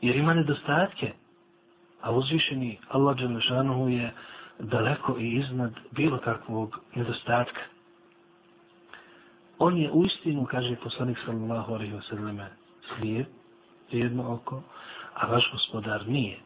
Jer 0.00 0.16
ima 0.16 0.34
nedostatke, 0.34 1.12
a 2.00 2.12
uzvišeni 2.12 2.78
Allah 2.88 3.16
Đelešanuhu 3.16 3.88
je 3.88 4.12
daleko 4.58 5.18
i 5.18 5.32
iznad 5.32 5.72
bilo 5.90 6.18
kakvog 6.18 6.78
nedostatka. 6.94 7.60
On 9.58 9.76
je 9.76 9.90
u 9.92 10.04
istinu, 10.04 10.46
kaže 10.50 10.76
poslanik 10.82 11.18
sallallahu 11.26 11.74
alaihi 11.74 11.94
wa 11.94 12.08
sallam, 12.08 12.38
slijep, 12.96 13.26
jedno 13.90 14.34
oko, 14.34 14.62
a 15.14 15.26
vaš 15.26 15.50
gospodar 15.52 16.08
nije. 16.08 16.38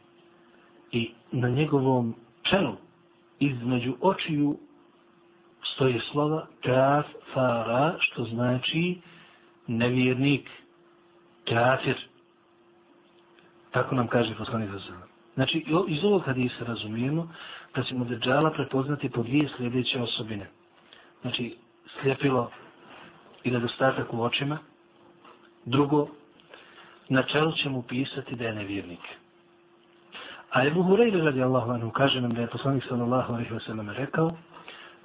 I 0.91 1.11
na 1.31 1.49
njegovom 1.49 2.15
čelu, 2.43 2.75
između 3.39 3.95
očiju, 4.01 4.57
stoji 5.77 6.01
slova 6.11 6.47
kaf 6.61 7.05
fara, 7.33 7.95
što 7.99 8.23
znači 8.23 8.97
nevjernik, 9.67 10.49
kafir. 11.47 11.95
Tako 13.71 13.95
nam 13.95 14.07
kaže 14.07 14.35
poslanik 14.37 14.69
za 14.69 14.79
sallam. 14.79 15.09
Znači, 15.35 15.65
iz 15.87 16.03
ovog 16.03 16.23
hadisa 16.25 16.65
razumijemo 16.65 17.29
da 17.75 17.83
ćemo 17.83 18.05
deđala 18.05 18.51
prepoznati 18.51 19.09
po 19.09 19.23
dvije 19.23 19.49
sljedeće 19.57 20.01
osobine. 20.01 20.49
Znači, 21.21 21.55
sljepilo 22.01 22.51
i 23.43 23.51
nedostatak 23.51 24.13
u 24.13 24.23
očima. 24.23 24.57
Drugo, 25.65 26.07
na 27.09 27.23
čelu 27.23 27.51
će 27.51 27.69
mu 27.69 27.81
pisati 27.81 28.35
da 28.35 28.45
je 28.45 28.55
nevjernik. 28.55 29.01
A 30.51 30.65
Ebu 30.65 30.83
Hureyre 30.83 31.23
radi 31.23 31.43
Allahu 31.43 31.71
anhu 31.71 31.91
kaže 31.91 32.21
nam 32.21 32.33
da 32.33 32.41
je 32.41 32.47
poslanik 32.47 32.83
sallallahu 32.89 33.33
alaihi 33.33 33.53
wa 33.53 33.65
sallam 33.65 33.89
rekao 33.89 34.31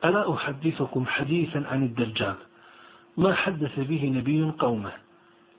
Ala 0.02 0.28
uhadithukum 0.30 1.06
hadithan 1.06 1.66
ani 1.72 1.88
dajjal 1.90 2.38
ma 3.18 3.34
haddatha 3.34 3.84
bihi 3.84 4.10
nabijun 4.10 4.54
qawma 4.58 4.92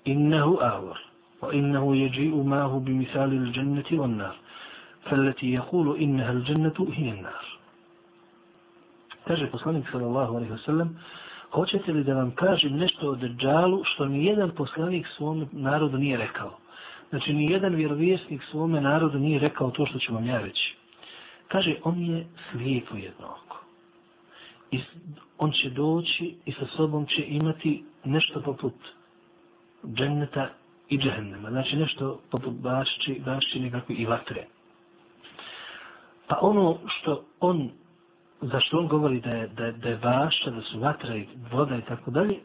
innahu 0.04 0.58
awar 0.62 0.98
wa 1.42 1.52
innahu 1.54 1.94
yaji'u 1.94 2.44
mahu 2.44 2.80
bimithali 2.80 3.36
l-jannati 3.38 3.98
wan-nar 3.98 4.34
فالتي 5.08 5.52
يقول 5.52 5.96
إنها 6.00 6.32
الجنة 6.32 6.78
هي 6.92 7.10
النار 7.10 7.44
kaže 9.26 9.46
poslanik 9.46 9.84
sallallahu 9.92 10.36
alaihi 10.36 10.52
wa 10.52 10.64
sallam 10.64 10.88
hoćete 11.50 11.92
li 11.92 12.04
da 12.04 12.14
vam 12.14 12.30
kažem 12.30 12.76
nešto 12.76 13.10
o 13.10 13.14
Dejjalu 13.14 13.84
što 13.84 14.06
ni 14.06 14.24
jedan 14.24 14.50
poslanik 14.50 15.06
svom 15.16 15.48
narodu 15.52 15.98
nije 15.98 16.16
rekao? 16.16 16.58
Znači, 17.10 17.32
ni 17.32 17.50
jedan 17.52 17.74
vjerovjesnik 17.74 18.42
svome 18.50 18.80
narodu 18.80 19.18
nije 19.18 19.38
rekao 19.38 19.70
to 19.70 19.86
što 19.86 19.98
ću 19.98 20.14
vam 20.14 20.26
ja 20.26 20.40
reći. 20.40 20.74
Kaže, 21.48 21.76
on 21.84 22.02
je 22.02 22.26
slijepo 22.50 22.96
jedno 22.96 23.26
oko. 23.26 23.61
I 24.73 24.79
on 25.37 25.51
će 25.51 25.69
doći 25.69 26.35
i 26.45 26.51
sa 26.51 26.65
sobom 26.75 27.05
će 27.05 27.25
imati 27.27 27.83
nešto 28.03 28.41
poput 28.41 28.73
dženneta 29.85 30.49
i 30.89 30.97
džehennema. 30.97 31.49
Znači, 31.49 31.75
nešto 31.75 32.19
poput 32.31 32.53
bašći, 32.53 33.21
bašći 33.25 33.59
nekakve 33.59 33.95
i 33.95 34.05
vatre. 34.05 34.47
Pa 36.27 36.37
ono 36.41 36.77
što 36.87 37.25
on 37.39 37.69
zašto 38.41 38.79
on 38.79 38.87
govori 38.87 39.21
da 39.21 39.29
je, 39.29 39.47
da, 39.47 39.71
da 39.71 39.89
je 39.89 39.97
bašća, 39.97 40.51
da 40.51 40.61
su 40.61 40.79
vatra 40.79 41.15
i 41.15 41.27
voda 41.51 41.77
i 41.77 41.81
tako 41.81 42.11
dalje, 42.11 42.39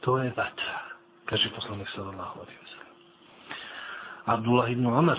to 0.00 0.18
je 0.18 0.32
vatra, 0.36 0.78
kaže 1.24 1.50
poslanik 1.54 1.88
sallallahu 1.94 2.40
alaihi 2.40 2.58
wa 2.58 2.68
sallam. 2.68 2.94
Abdullah 4.24 4.70
ibn 4.70 4.86
Omar, 4.86 5.18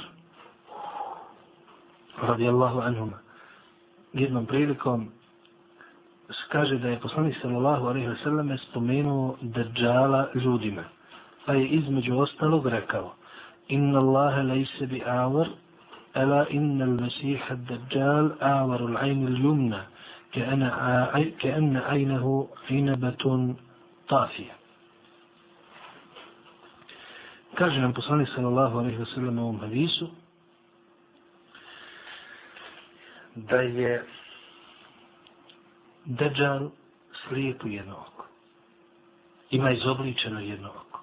radijallahu 2.22 2.80
anhuma, 2.80 3.20
jednom 4.14 4.46
prilikom 4.46 5.12
kaže 6.53 6.79
da 6.79 6.89
je 6.89 6.99
poslanik 7.01 7.37
sallallahu 7.43 7.87
alaihi 7.87 8.09
wa 8.09 8.17
sallam 8.23 8.59
spomenuo 8.59 9.37
držala 9.43 10.29
ljudima, 10.35 10.85
pa 11.47 11.53
je 11.53 11.69
između 11.69 12.19
ostalog 12.19 12.67
rekao, 12.67 13.15
inna 13.69 13.99
Allahe 13.99 14.43
lejse 14.43 14.87
bi 14.87 15.03
avar, 15.07 15.49
ela 16.15 16.47
inna 16.51 16.85
al-masiha 16.85 17.55
ad-dajjal 17.55 18.31
avaru 18.41 18.87
al-ajn 18.87 19.27
al-jumna, 19.27 19.81
كأن 20.35 20.63
كأن 21.41 21.77
عينه 21.77 22.49
عنبة 22.71 23.55
طافية 24.09 24.53
kaže 27.55 27.79
nam 27.81 27.95
poslanik 27.95 28.29
sallallahu 28.35 28.79
alejhi 28.79 28.99
ve 28.99 29.07
sellem 29.15 29.39
u 29.39 29.43
ovom 29.43 29.61
hadisu 29.61 30.09
da 33.37 33.57
je 33.61 34.03
Dajjal 36.10 36.70
slijep 37.28 37.62
jedno 37.66 37.94
oko. 37.94 38.26
Ima 39.52 39.72
izobličeno 39.72 40.40
jedno 40.40 40.70
oko. 40.70 41.00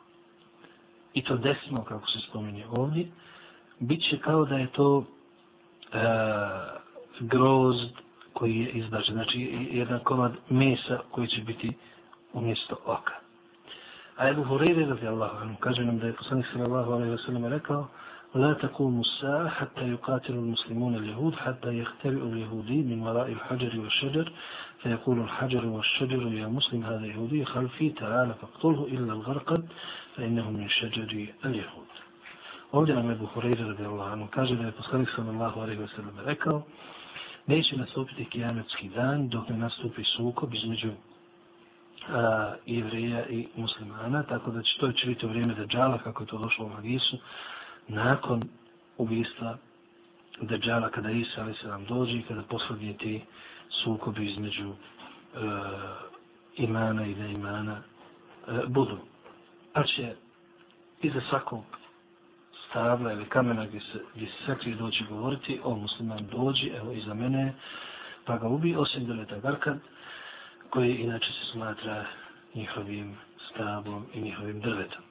I 1.15 1.25
to 1.25 1.37
desno, 1.37 1.85
kako 1.85 2.07
se 2.07 2.19
spominje 2.29 2.67
ovdje, 2.71 3.07
bit 3.79 4.03
će 4.11 4.19
kao 4.19 4.45
da 4.45 4.57
je 4.57 4.67
to 4.67 5.05
e, 5.93 5.99
grozd 7.21 7.91
koji 8.33 8.57
je 8.57 8.71
izbačen. 8.71 9.15
Znači, 9.15 9.69
jedan 9.71 10.01
komad 10.05 10.33
mesa 10.51 10.99
koji 11.11 11.29
će 11.29 11.41
biti 11.41 11.73
umjesto 12.33 12.77
oka. 12.85 13.13
A 14.17 14.29
Ebu 14.29 14.45
Hureyre, 14.45 14.89
radi 14.89 15.07
Allahu 15.09 15.37
anhu, 15.37 15.57
kaže 15.61 15.85
nam 15.85 15.99
da 15.99 16.07
je 16.07 16.13
poslanik 16.17 16.47
sallallahu 16.53 16.93
alaihi 16.93 17.13
wa 17.13 17.27
sallam 17.27 17.45
rekao 17.45 17.89
لا 18.37 18.53
تقوم 18.53 19.01
الساعة 19.01 19.49
حتى 19.49 19.89
يقاتل 19.89 20.33
المسلمون 20.33 20.95
اليهود 20.97 21.35
حتى 21.35 21.79
يختبئ 21.79 22.23
اليهودي 22.23 22.83
من 22.83 23.03
وراء 23.03 23.29
الحجر 23.33 23.81
والشجر 23.81 24.33
فيقول 24.83 25.21
الحجر 25.21 25.67
والشجر 25.67 26.33
يا 26.33 26.47
مسلم 26.47 26.85
هذا 26.85 27.07
يهودي 27.07 27.45
خلفي 27.45 27.91
تعال 27.91 28.35
فاقتله 28.41 28.87
إلا 28.87 29.13
الغرقد 29.13 29.69
فإنه 30.17 30.51
من 30.51 30.69
شجر 30.69 31.27
اليهود 31.45 31.87
Ovdje 32.73 32.95
nam 32.95 33.11
Ebu 33.11 33.27
Hureyre 33.27 33.65
radijallahu 33.65 34.11
anhu 34.13 34.27
kaže 34.31 34.55
da 34.57 34.65
je 34.67 34.73
poslanik 34.73 35.09
sallallahu 35.17 35.61
alaihi 35.61 35.81
wa 35.81 35.89
sallam 35.97 36.15
rekao 36.27 36.63
neće 37.47 37.77
nastupiti 37.77 38.25
kijametski 38.25 38.89
dan 38.89 39.29
dok 39.29 39.49
ne 39.49 39.57
nastupi 39.57 40.05
sukob 40.05 40.55
između 40.55 40.91
a, 42.09 42.55
jevreja 42.67 43.27
i 43.27 43.47
muslimana, 43.57 44.23
tako 44.23 44.51
da 44.51 44.63
će 44.63 44.79
to 44.81 44.93
će 44.93 45.07
biti 45.07 45.27
u 45.27 45.29
vrijeme 45.29 45.55
Dajjala, 45.55 45.99
kako 45.99 46.23
je 46.23 46.27
to 46.27 46.39
došlo 46.39 46.67
u 46.67 46.69
Magisu, 46.69 47.19
nakon 47.89 48.49
ubistva 48.99 49.57
Dajjala, 50.41 50.91
kada 50.91 51.11
Isa 51.11 51.43
ali 51.43 51.55
se 51.55 51.69
nam 51.69 51.85
dođe 51.85 52.13
i 52.13 52.23
kada 52.23 52.43
poslednje 52.43 52.93
ti 52.93 53.21
sukobi 53.71 54.31
između 54.31 54.69
e, 54.69 54.75
imana 56.57 57.07
i 57.07 57.15
neimana 57.15 57.83
e, 58.49 58.67
budu. 58.67 58.99
Pa 59.73 59.83
će 59.83 60.15
iza 61.03 61.21
svakog 61.29 61.65
stabla 62.69 63.13
ili 63.13 63.25
kamena 63.25 63.67
gdje 63.67 63.81
se, 63.81 64.01
gdje 64.15 64.27
se 64.27 64.47
sakri 64.47 64.75
doći 64.75 65.05
govoriti, 65.09 65.61
o 65.65 65.75
musliman 65.75 66.27
dođi, 66.27 66.69
evo 66.69 66.93
iza 66.93 67.15
mene, 67.15 67.55
pa 68.25 68.39
ga 68.39 68.49
ubi, 68.49 68.77
osim 68.77 69.07
doleta 69.07 69.39
Garkad, 69.39 69.79
koji 70.71 70.97
inače 70.97 71.27
se 71.27 71.53
smatra 71.53 72.05
njihovim 72.55 73.17
stablom 73.51 74.07
i 74.15 74.21
njihovim 74.21 74.61
drvetom. 74.61 75.06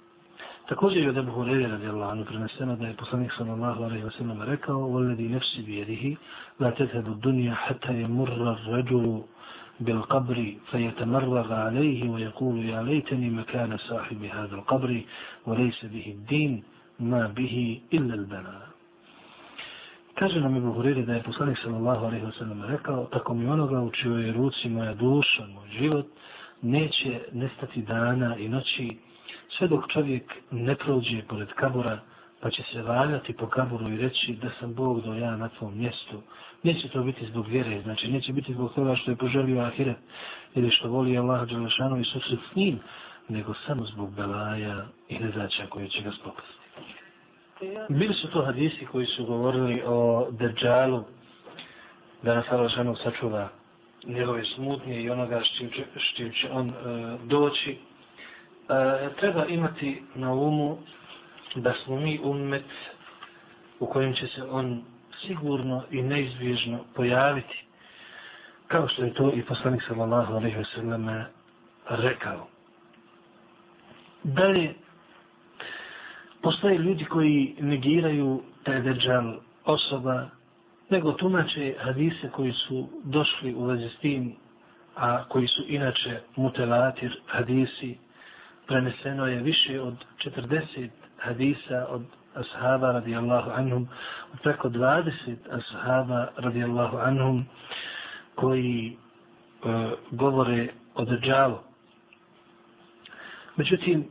Također 0.69 1.03
je 1.03 1.11
od 1.11 1.17
Ebu 1.17 1.33
Hureyre 1.33 1.71
radijallahu 1.71 2.11
anhu 2.13 2.25
preneseno 2.25 2.77
da 2.77 2.87
je 2.87 2.95
poslanik 2.95 3.33
sallallahu 3.39 3.83
alaihi 3.85 4.05
wa 4.05 4.17
sallam 4.19 4.43
rekao 4.43 4.81
وَلَّذِي 4.81 5.29
نَفْسِ 5.29 5.53
بِيَدِهِ 5.67 6.17
لَا 6.61 6.71
تَذْهَبُ 6.71 7.07
الدُّنْيَا 7.07 7.55
حَتَّى 7.55 8.03
يَمُرَّ 8.03 8.53
الرَّجُلُ 8.57 9.23
بالقبر 9.81 10.55
فيتمرغ 10.71 11.53
عليه 11.53 12.11
ويقول 12.11 12.65
يا 12.65 12.83
ليتني 12.83 13.31
مكان 13.31 13.77
صاحب 13.77 14.25
هذا 14.25 14.55
القبر 14.55 15.01
وليس 15.47 15.85
به 15.85 16.07
الدين 16.17 16.63
ma 17.01 17.29
bihi 17.29 17.83
illa 17.91 18.15
al-bala. 18.15 18.69
Kaže 20.15 20.41
nam 20.41 20.57
Ibu 20.57 20.73
Huriri 20.73 21.07
da 21.07 21.15
je 21.15 21.23
poslanik 21.23 21.59
sallallahu 21.59 22.07
alaihi 22.07 22.25
wa 22.25 22.33
sallam 22.39 22.65
rekao, 22.65 23.07
tako 23.07 23.35
mi 23.35 23.47
onoga 23.47 23.81
u 23.81 23.91
čioj 23.91 24.33
ruci 24.33 24.69
moja 24.69 24.95
duša, 24.95 25.47
moj 25.47 25.69
život, 25.79 26.07
neće 26.63 27.21
nestati 27.33 27.83
dana 27.83 28.37
i 28.37 28.49
noći, 28.49 28.97
sve 29.50 29.68
dok 29.68 29.88
čovjek 29.88 30.34
ne 30.52 30.76
prođe 30.76 31.22
pored 31.28 31.54
kabura, 31.54 32.00
pa 32.42 32.50
će 32.50 32.64
se 32.64 32.82
valjati 32.82 33.34
po 33.34 33.48
kaburu 33.48 33.90
i 33.90 33.98
reći 33.98 34.34
da 34.42 34.50
sam 34.60 34.74
Bog 34.74 35.02
do 35.02 35.14
ja 35.14 35.36
na 35.36 35.50
tvom 35.50 35.78
mjestu. 35.78 36.22
Neće 36.64 36.90
to 36.90 37.04
biti 37.04 37.26
zbog 37.26 37.48
vjere, 37.48 37.82
znači 37.82 38.08
neće 38.08 38.34
biti 38.34 38.54
zbog 38.54 38.74
toga 38.74 38.96
što 38.96 39.12
je 39.12 39.18
poželio 39.18 39.62
ahiret 39.62 39.98
ili 40.56 40.72
što 40.72 40.90
voli 40.90 41.18
Allah 41.18 41.48
Đelešanu 41.50 42.00
i 42.00 42.06
susret 42.06 42.40
s 42.52 42.56
njim, 42.56 42.80
nego 43.30 43.54
samo 43.68 43.86
zbog 43.86 44.16
belaja 44.16 44.86
i 45.10 45.20
nezaća 45.20 45.68
koje 45.70 45.90
će 45.90 46.02
ga 46.02 46.12
spopasti. 46.12 46.66
Bili 47.90 48.14
su 48.14 48.32
to 48.32 48.46
hadisi 48.46 48.86
koji 48.86 49.06
su 49.06 49.26
govorili 49.26 49.82
o 49.86 50.28
Dejjalu, 50.32 51.04
da 52.24 52.36
nas 52.36 52.46
Allah 52.52 52.72
ženu 52.72 52.96
sačuva 52.96 53.50
njegove 54.08 54.46
smutnje 54.46 55.02
i 55.02 55.10
onoga 55.10 55.42
s 55.42 55.58
čim 55.58 55.70
će, 55.70 55.86
s 55.96 56.16
čim 56.16 56.32
će 56.32 56.50
on 56.52 56.70
e, 56.70 56.74
doći. 57.24 57.78
E, 58.70 59.10
treba 59.20 59.46
imati 59.46 60.04
na 60.16 60.34
umu 60.34 60.78
da 61.56 61.74
smo 61.84 61.96
mi 61.96 62.20
ummet 62.24 62.66
u 63.80 63.86
kojem 63.86 64.14
će 64.14 64.28
se 64.28 64.44
on 64.44 64.84
sigurno 65.28 65.84
i 65.92 66.02
neizbježno 66.02 66.80
pojaviti. 66.96 67.66
Kao 68.68 68.88
što 68.88 69.04
je 69.04 69.14
to 69.14 69.32
i 69.34 69.42
poslanik 69.44 69.82
sallallahu 69.88 70.34
alaihi 70.34 70.58
wa 70.58 70.66
sallam 70.76 71.26
rekao. 71.90 72.48
Dalje, 74.24 74.74
postoje 76.42 76.78
ljudi 76.78 77.06
koji 77.06 77.56
negiraju 77.60 78.42
taj 78.64 78.82
deđal 78.82 79.36
osoba, 79.66 80.30
nego 80.90 81.12
tumače 81.12 81.76
hadise 81.80 82.30
koji 82.32 82.52
su 82.52 82.90
došli 83.04 83.54
u 83.56 83.66
vezi 83.66 83.90
s 83.90 84.00
tim, 84.00 84.36
a 84.96 85.24
koji 85.24 85.48
su 85.48 85.64
inače 85.68 86.20
mutelatir 86.36 87.18
hadisi, 87.26 87.98
preneseno 88.68 89.28
je 89.28 89.42
više 89.44 89.82
od 89.82 90.06
40 90.26 90.90
hadisa 91.18 91.86
od 91.90 92.02
ashaba 92.36 92.92
radijallahu 92.92 93.52
anhum, 93.52 93.88
od 94.34 94.40
preko 94.44 94.70
20 94.70 95.12
ashaba 95.52 96.28
radijallahu 96.38 96.98
anhum, 96.98 97.46
koji 98.36 98.98
e, 99.66 99.90
govore 100.12 100.68
o 100.96 101.06
Dajjalu. 101.06 101.58
Međutim, 103.56 104.08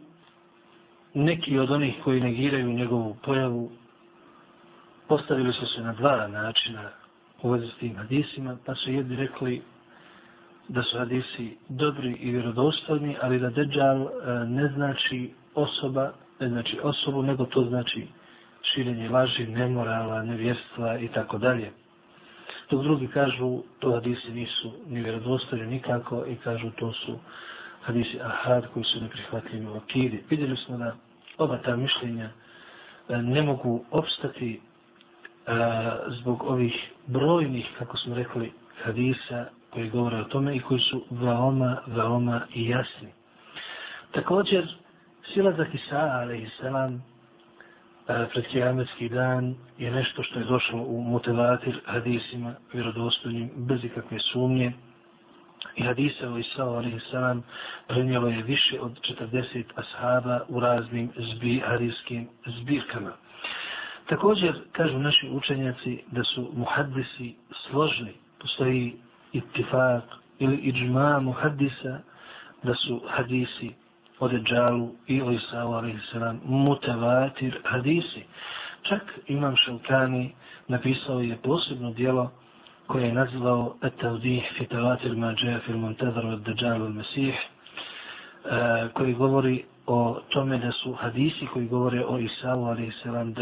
neki 1.15 1.59
od 1.59 1.71
onih 1.71 1.95
koji 2.05 2.21
negiraju 2.21 2.73
njegovu 2.73 3.17
pojavu 3.23 3.71
postavili 5.09 5.53
su 5.53 5.67
se 5.67 5.81
na 5.83 5.93
dva 5.93 6.27
načina 6.27 6.91
u 7.43 7.51
vezi 7.51 7.67
s 7.67 7.79
tim 7.79 7.97
hadisima, 7.97 8.57
pa 8.67 8.75
su 8.75 8.91
jedni 8.93 9.17
rekli 9.17 9.63
da 10.69 10.83
su 10.83 10.99
hadisi 10.99 11.57
dobri 11.69 12.13
i 12.21 12.31
vjerodostojni, 12.31 13.17
ali 13.21 13.39
da 13.39 13.51
Deđal 13.51 14.03
e, 14.03 14.09
ne 14.47 14.69
znači 14.69 15.31
osoba, 15.55 16.13
ne 16.41 16.49
znači 16.49 16.79
osobu, 16.83 17.23
nego 17.23 17.45
to 17.45 17.65
znači 17.65 18.07
širenje 18.63 19.09
laži, 19.09 19.47
nemorala, 19.47 20.23
nevjerstva 20.23 20.99
i 20.99 21.09
tako 21.09 21.39
dalje. 21.39 21.71
Dok 22.71 22.83
drugi 22.83 23.07
kažu, 23.07 23.63
to 23.79 23.93
hadisi 23.93 24.33
nisu 24.33 24.73
ni 24.89 25.03
vjerodostojni 25.03 25.67
nikako 25.67 26.27
i 26.27 26.37
kažu 26.37 26.71
to 26.71 26.93
su 26.93 27.19
hadisi 27.83 28.21
ahad 28.21 28.67
koji 28.75 28.85
su 28.85 29.01
neprihvatljivi 29.01 29.67
u 29.67 29.77
akidi. 29.77 30.25
Vidjeli 30.31 30.57
smo 30.57 30.77
da 30.79 30.95
oba 31.39 31.59
ta 31.59 31.77
mišljenja 31.77 32.31
e, 33.09 33.17
ne 33.23 33.43
mogu 33.43 33.85
opstati 33.91 34.61
a, 35.47 35.97
zbog 36.21 36.43
ovih 36.43 36.75
brojnih, 37.07 37.67
kako 37.79 37.97
smo 37.97 38.15
rekli, 38.15 38.53
hadisa 38.85 39.47
koji 39.75 39.91
govore 39.91 40.17
o 40.17 40.25
tome 40.25 40.57
i 40.57 40.61
koji 40.61 40.81
su 40.81 41.05
veoma, 41.11 41.77
veoma 41.87 42.41
jasni. 42.55 43.09
Također, 44.13 44.75
silazak 45.35 45.75
Isa, 45.75 46.11
ali 46.13 46.43
i 46.43 46.49
selam, 46.61 46.95
e, 46.95 48.27
pred 48.33 48.47
kijametski 48.47 49.09
dan 49.09 49.55
je 49.79 49.91
nešto 49.91 50.23
što 50.23 50.39
je 50.39 50.45
došlo 50.45 50.83
u 50.83 51.03
motivatir 51.03 51.81
hadisima 51.85 52.55
vjerodostojnim 52.73 53.51
bez 53.57 53.85
ikakve 53.85 54.19
sumnje. 54.33 54.73
I 55.77 55.83
hadisa 55.83 56.31
o 56.31 56.39
Isa, 56.39 56.63
ali 56.63 56.91
i 56.91 57.01
selam, 57.11 57.43
prenijelo 57.89 58.29
je 58.29 58.43
više 58.43 58.81
od 58.81 59.01
40 59.33 59.65
ashaba 59.75 60.41
u 60.49 60.61
raznim 60.61 61.11
zbi, 61.17 61.63
hadijskim 61.67 62.29
zbirkama. 62.47 63.13
Također, 64.09 64.55
kažu 64.73 64.99
naši 64.99 65.29
učenjaci 65.29 66.03
da 66.11 66.25
su 66.25 66.51
muhaddisi 66.57 67.35
složni, 67.67 68.13
postoji 68.41 68.97
ittifak 69.35 70.05
ili 70.39 70.57
iđma 70.57 71.21
muhaddisa, 71.21 71.99
da 72.63 72.75
su 72.75 73.03
hadisi 73.09 73.71
o 74.21 74.29
Deđalu 74.29 74.91
i 75.07 75.23
o 75.23 75.31
Isavu 75.31 75.75
a.s. 75.75 76.15
mutavatir 76.45 77.59
hadisi. 77.65 78.23
Čak 78.83 79.03
Imam 79.27 79.57
Šelkani 79.57 80.33
napisao 80.69 81.21
je 81.21 81.37
posebno 81.37 81.91
dijelo 81.91 82.31
koje 82.87 83.07
je 83.07 83.13
nazvao 83.13 83.77
Etavdih 83.83 84.43
fitavatir 84.59 85.17
mađeja 85.17 85.61
fil 85.67 85.77
montadaru 85.77 86.29
od 86.29 86.43
Deđalu 86.43 86.87
al-Mesih, 86.87 87.35
eh, 87.35 88.89
koji 88.93 89.15
govori 89.15 89.65
o 89.87 90.21
tome 90.29 90.59
da 90.59 90.73
su 90.73 90.93
hadisi 90.93 91.47
koji 91.53 91.67
govore 91.69 92.05
o 92.05 92.19
Isavu, 92.19 92.67
a.s. 92.67 93.03
selam, 93.03 93.35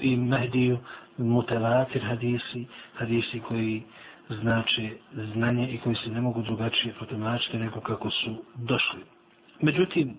i 0.00 0.16
Mehdiju, 0.16 0.78
mutavatir 1.18 2.02
hadisi, 2.04 2.66
hadisi 2.94 3.40
koji 3.40 3.82
znače 4.28 4.90
znanje 5.34 5.68
i 5.68 5.78
koji 5.78 5.96
se 5.96 6.10
ne 6.10 6.20
mogu 6.20 6.42
drugačije 6.42 6.94
protumačiti 6.94 7.58
nego 7.58 7.80
kako 7.80 8.10
su 8.10 8.34
došli. 8.54 9.00
Međutim, 9.60 10.16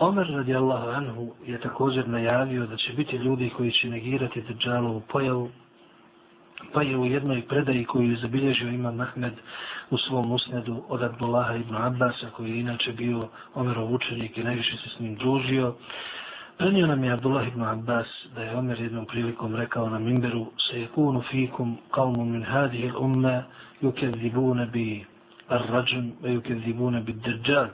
Omer 0.00 0.26
radijallahu 0.26 0.88
anhu 0.88 1.34
je 1.46 1.60
također 1.60 2.08
najavio 2.08 2.66
da 2.66 2.76
će 2.76 2.92
biti 2.92 3.16
ljudi 3.16 3.50
koji 3.56 3.72
će 3.72 3.88
negirati 3.90 4.42
Dejjalovu 4.42 5.00
pojavu, 5.00 5.50
pa 6.72 6.82
je 6.82 6.96
u 6.96 7.06
jednoj 7.06 7.42
predaji 7.48 7.84
koju 7.84 8.10
je 8.10 8.16
zabilježio 8.16 8.68
Imam 8.68 9.00
Ahmed 9.00 9.32
u 9.90 9.98
svom 9.98 10.32
usnedu 10.32 10.82
od 10.88 11.02
Abdullaha 11.02 11.54
ibn 11.56 11.76
Abbasa, 11.76 12.30
koji 12.36 12.50
je 12.50 12.60
inače 12.60 12.92
bio 12.92 13.28
Omerov 13.54 13.94
učenik 13.94 14.38
i 14.38 14.44
najviše 14.44 14.76
se 14.76 14.88
s 14.96 15.00
njim 15.00 15.14
družio. 15.16 15.74
Prenio 16.60 16.86
nam 16.86 17.04
je 17.04 17.12
Abdullah 17.12 17.48
ibn 17.48 17.62
Abbas 17.62 18.06
da 18.34 18.42
je 18.42 18.56
Omer 18.56 18.80
jednom 18.80 19.06
prilikom 19.06 19.56
rekao 19.56 19.90
na 19.90 19.98
Mimberu 19.98 20.46
se 20.58 20.80
je 20.80 20.86
kunu 20.86 21.22
fikum 21.30 21.78
kalmu 21.90 22.24
min 22.24 22.42
hadih 22.42 22.94
umma 23.00 23.42
yukezibune 23.82 24.66
bi 24.70 25.04
ar-rađun 25.48 26.12
ve 26.22 26.30
yukezibune 26.30 27.00
bi 27.04 27.12
drđal. 27.12 27.66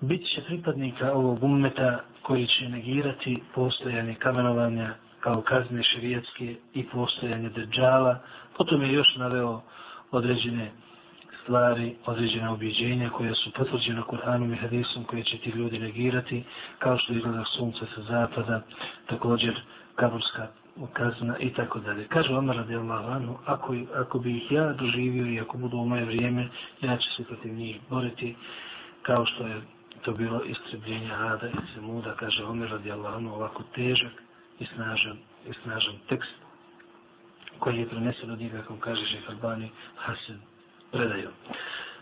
Bit 0.00 0.28
će 0.34 0.42
pripadnika 0.46 1.12
ovog 1.12 1.42
ummeta 1.42 2.00
koji 2.22 2.46
će 2.46 2.68
negirati 2.68 3.42
postojanje 3.54 4.14
kamenovanja 4.14 4.94
kao 5.20 5.42
kazne 5.42 5.82
širijetske 5.82 6.56
i 6.74 6.84
postojanje 6.84 7.48
drđala. 7.48 8.18
Potom 8.56 8.82
je 8.82 8.92
još 8.92 9.16
naveo 9.16 9.60
određene 10.10 10.70
stvari, 11.48 11.96
određene 12.06 12.50
objeđenja 12.50 13.10
koje 13.10 13.34
su 13.34 13.50
potvrđene 13.52 14.02
Kur'anom 14.02 14.52
i 14.52 14.56
hadisom 14.56 15.04
koje 15.04 15.24
će 15.24 15.38
ti 15.38 15.50
ljudi 15.50 15.78
negirati, 15.78 16.44
kao 16.78 16.98
što 16.98 17.12
izgleda 17.12 17.44
sunce 17.44 17.86
sa 17.94 18.02
zapada, 18.02 18.62
također 19.06 19.60
kaburska 19.94 20.46
kazna 20.92 21.38
i 21.38 21.50
tako 21.52 21.78
dalje. 21.78 22.06
Kaže 22.08 22.34
Omar 22.34 22.56
radijallahu 22.56 23.10
anhu, 23.10 23.38
ako, 23.46 23.74
ako 23.94 24.18
bi 24.18 24.36
ih 24.36 24.52
ja 24.52 24.72
doživio 24.72 25.26
i 25.26 25.40
ako 25.40 25.58
budu 25.58 25.76
u 25.76 25.86
moje 25.86 26.04
vrijeme, 26.04 26.48
ja 26.80 26.96
ću 26.96 27.12
se 27.16 27.24
protiv 27.24 27.54
njih 27.54 27.80
boriti, 27.90 28.36
kao 29.02 29.26
što 29.26 29.46
je 29.46 29.60
to 30.02 30.12
bilo 30.12 30.42
istrebljenje 30.44 31.12
Ada 31.12 31.48
i 31.48 31.72
Semuda, 31.74 32.14
kaže 32.14 32.44
Omar 32.44 32.68
radijallahu 32.68 33.16
anhu, 33.16 33.34
ovako 33.34 33.62
težak 33.74 34.12
i 34.60 34.66
snažan, 34.74 35.16
i 35.50 35.52
snažan 35.62 35.94
tekst 36.08 36.34
koji 37.58 37.78
je 37.78 37.88
prenesen 37.88 38.30
od 38.30 38.38
njega, 38.38 38.62
kako 38.62 38.76
kaže 38.76 39.06
Šeha 39.06 39.32
Albani, 39.32 39.70
Hasan 39.96 40.40
predaju. 40.92 41.28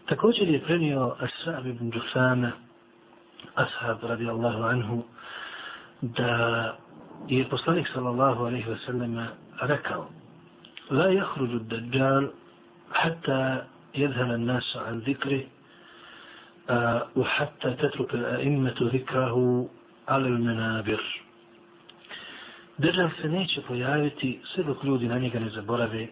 Također 0.06 0.48
je 0.48 0.62
prenio 0.62 1.16
Ashab 1.20 1.66
ibn 1.66 1.90
Džufana, 1.90 2.52
Ashab 3.54 4.04
radijallahu 4.04 4.62
anhu, 4.62 5.02
da 6.02 6.76
je 7.28 7.48
poslanik 7.48 7.88
sallallahu 7.94 8.44
alaihi 8.44 8.68
wa 8.68 8.78
sallam 8.86 9.28
rekao 9.60 10.08
La 10.90 11.06
jahruđu 11.06 11.58
dađal 11.58 12.28
hatta 12.90 13.66
يذهل 13.96 14.34
الناس 14.34 14.76
عن 14.76 14.98
ذكره 14.98 15.42
وحتى 17.16 17.70
تترك 17.70 18.14
الأئمة 18.14 18.74
ذكره 18.80 19.68
على 20.08 20.26
المنابر 20.28 21.22
Držav 22.78 23.10
se 23.22 23.28
neće 23.28 23.60
pojaviti 23.60 24.40
sve 24.54 24.64
dok 24.64 24.84
ljudi 24.84 25.08
na 25.08 25.18
njega 25.18 25.40
ne 25.40 25.50
zaborave 25.50 26.06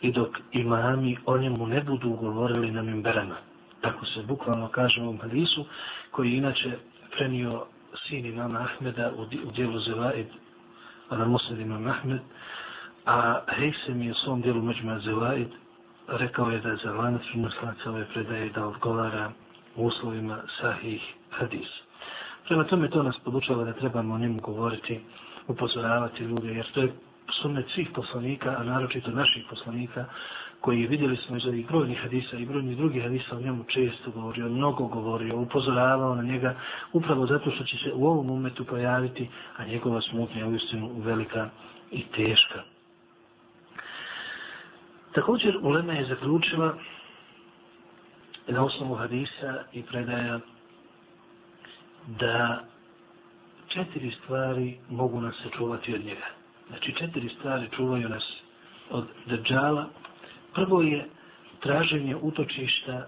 i 0.00 0.12
dok 0.12 0.28
imami 0.52 1.18
o 1.26 1.38
njemu 1.38 1.66
ne 1.66 1.80
budu 1.80 2.10
govorili 2.10 2.70
na 2.70 2.82
mimberama. 2.82 3.36
Tako 3.80 4.06
se 4.06 4.22
bukvalno 4.22 4.68
kaže 4.68 5.00
u 5.00 5.04
ovom 5.04 5.18
hadisu, 5.20 5.64
koji 6.10 6.32
inače 6.32 6.78
prenio 7.16 7.64
sin 8.08 8.26
imama 8.26 8.58
Ahmeda 8.58 9.12
u 9.46 9.50
dijelu 9.50 9.80
Zelaid, 9.80 10.26
a 11.08 11.16
na 11.16 11.24
Musad 11.24 11.58
imam 11.58 11.86
Ahmed, 11.86 12.20
a 13.06 13.40
Hejsem 13.48 14.02
je 14.02 14.12
u 14.12 14.14
svom 14.14 14.40
dijelu 14.40 14.62
Međma 14.62 14.98
Zelaid 14.98 15.48
rekao 16.08 16.50
je 16.50 16.60
da 16.60 16.68
je 16.68 16.78
za 16.84 16.92
lanac 16.92 17.22
prinoslaca 17.30 17.90
ove 17.90 18.04
predaje 18.04 18.50
da 18.50 18.66
odgovara 18.66 19.30
u 19.76 19.86
uslovima 19.86 20.38
sahih 20.60 21.02
hadis. 21.30 21.68
Prema 22.48 22.64
tome 22.64 22.90
to 22.90 23.02
nas 23.02 23.18
podučava 23.24 23.64
da 23.64 23.72
trebamo 23.72 24.14
o 24.14 24.18
njemu 24.18 24.40
govoriti, 24.40 25.00
upozoravati 25.46 26.24
ljude, 26.24 26.48
jer 26.48 26.72
to 26.72 26.80
je 26.80 26.92
sunnet 27.32 27.66
svih 27.74 27.88
poslanika, 27.94 28.54
a 28.58 28.64
naročito 28.64 29.10
naših 29.10 29.44
poslanika, 29.50 30.04
koji 30.60 30.86
vidjeli 30.86 31.16
smo 31.16 31.36
iz 31.36 31.46
ovih 31.46 31.66
brojnih 31.66 31.98
hadisa 31.98 32.36
i 32.36 32.46
brojnih 32.46 32.76
drugih 32.76 33.02
hadisa 33.02 33.36
o 33.36 33.40
njemu 33.40 33.64
često 33.64 34.10
govorio, 34.10 34.48
mnogo 34.48 34.86
govorio, 34.86 35.40
upozoravao 35.40 36.14
na 36.14 36.22
njega, 36.22 36.54
upravo 36.92 37.26
zato 37.26 37.50
što 37.50 37.64
će 37.64 37.76
se 37.76 37.92
u 37.94 38.06
ovom 38.06 38.30
umetu 38.30 38.64
pojaviti, 38.64 39.28
a 39.56 39.64
njegova 39.64 40.00
smutnja 40.00 40.36
je 40.40 40.46
uistinu 40.46 40.90
velika 40.98 41.48
i 41.90 42.02
teška. 42.02 42.62
Također, 45.12 45.58
Ulema 45.62 45.92
je 45.92 46.06
zaključila 46.06 46.74
na 48.48 48.64
osnovu 48.64 48.94
hadisa 48.94 49.64
i 49.72 49.82
predaja 49.82 50.40
da 52.06 52.64
četiri 53.68 54.10
stvari 54.10 54.78
mogu 54.90 55.20
nas 55.20 55.34
sačuvati 55.42 55.94
od 55.94 56.04
njega 56.04 56.37
Znači 56.68 56.92
četiri 56.92 57.28
stvari 57.28 57.68
čuvaju 57.76 58.08
nas 58.08 58.24
od 58.90 59.06
Dajjala. 59.26 59.86
Prvo 60.54 60.82
je 60.82 61.08
traženje 61.60 62.16
utočišta 62.16 63.06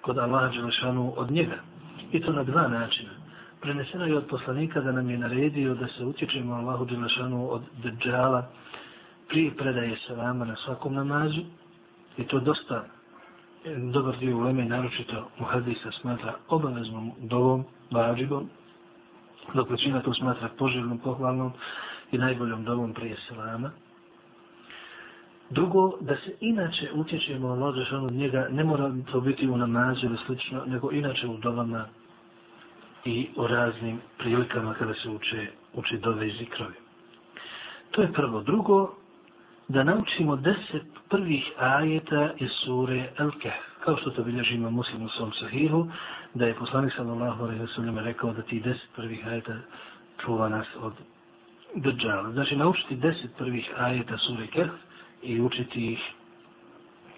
kod 0.00 0.18
Allaha 0.18 0.48
Đelešanu 0.48 1.12
od 1.16 1.30
njega. 1.30 1.58
I 2.12 2.20
to 2.20 2.32
na 2.32 2.44
dva 2.44 2.68
načina. 2.68 3.10
Preneseno 3.60 4.06
je 4.06 4.16
od 4.16 4.26
poslanika 4.26 4.80
da 4.80 4.92
nam 4.92 5.10
je 5.10 5.18
naredio 5.18 5.74
da 5.74 5.86
se 5.86 6.04
utječemo 6.04 6.54
Allahu 6.54 6.84
Đelešanu 6.84 7.52
od 7.52 7.62
Dajjala 7.82 8.50
prije 9.28 9.50
predaje 9.56 9.96
salama 10.06 10.44
na 10.44 10.56
svakom 10.56 10.94
namazu. 10.94 11.40
I 12.16 12.24
to 12.24 12.40
dosta 12.40 12.84
e, 13.64 13.76
dobar 13.92 14.18
dio 14.18 14.36
uleme 14.36 14.64
naročito 14.64 15.28
muhadisa 15.38 15.90
smatra 16.00 16.34
obaveznom 16.48 17.12
dovom, 17.18 17.64
vađibom, 17.90 18.50
dok 19.54 19.70
većina 19.70 20.00
to 20.00 20.14
smatra 20.14 20.48
poželjnom, 20.58 20.98
pohvalnom 20.98 21.52
i 22.12 22.18
najboljom 22.18 22.64
dovom 22.64 22.94
prije 22.94 23.16
selama. 23.28 23.70
Drugo, 25.50 25.92
da 26.00 26.16
se 26.16 26.34
inače 26.40 26.90
utječemo 26.94 27.48
Allah 27.48 27.68
odrešan 27.68 28.04
od 28.04 28.12
njega, 28.12 28.48
ne 28.50 28.64
mora 28.64 28.92
to 29.12 29.20
biti 29.20 29.48
u 29.48 29.56
namazu 29.56 30.06
ili 30.06 30.18
slično, 30.26 30.64
nego 30.66 30.92
inače 30.92 31.26
u 31.26 31.36
dovama 31.36 31.84
i 33.04 33.28
u 33.36 33.46
raznim 33.46 34.00
prilikama 34.18 34.74
kada 34.74 34.94
se 34.94 35.08
uče, 35.08 35.46
uče 35.74 35.96
dove 35.96 36.28
i 36.28 36.36
zikrovi. 36.38 36.74
To 37.90 38.02
je 38.02 38.12
prvo. 38.12 38.42
Drugo, 38.42 38.94
da 39.68 39.84
naučimo 39.84 40.36
deset 40.36 40.86
prvih 41.08 41.52
ajeta 41.58 42.30
iz 42.36 42.50
sure 42.64 43.12
El 43.18 43.30
Kehf. 43.30 43.64
Kao 43.84 43.96
što 43.96 44.10
to 44.10 44.22
bilježi 44.22 44.54
ima 44.54 44.70
muslim 44.70 45.02
u 45.02 45.08
svom 45.08 45.32
sahihu, 45.32 45.86
da 46.34 46.46
je 46.46 46.54
poslanik 46.54 46.92
sallallahu 46.96 47.44
alaihi 47.44 47.62
wa 47.62 47.74
sallam 47.74 47.98
rekao 47.98 48.32
da 48.32 48.42
ti 48.42 48.60
deset 48.60 48.88
prvih 48.96 49.26
ajeta 49.26 49.56
čuva 50.24 50.48
nas 50.48 50.66
od 50.80 50.92
držala. 51.80 52.32
Znači 52.32 52.56
naučiti 52.56 52.96
deset 52.96 53.30
prvih 53.38 53.70
ajeta 53.76 54.18
sure 54.18 54.46
Kehf 54.46 54.72
i 55.22 55.40
učiti 55.40 55.92
ih 55.92 56.00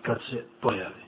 kad 0.03 0.19
se 0.31 0.45
pojavi. 0.61 1.03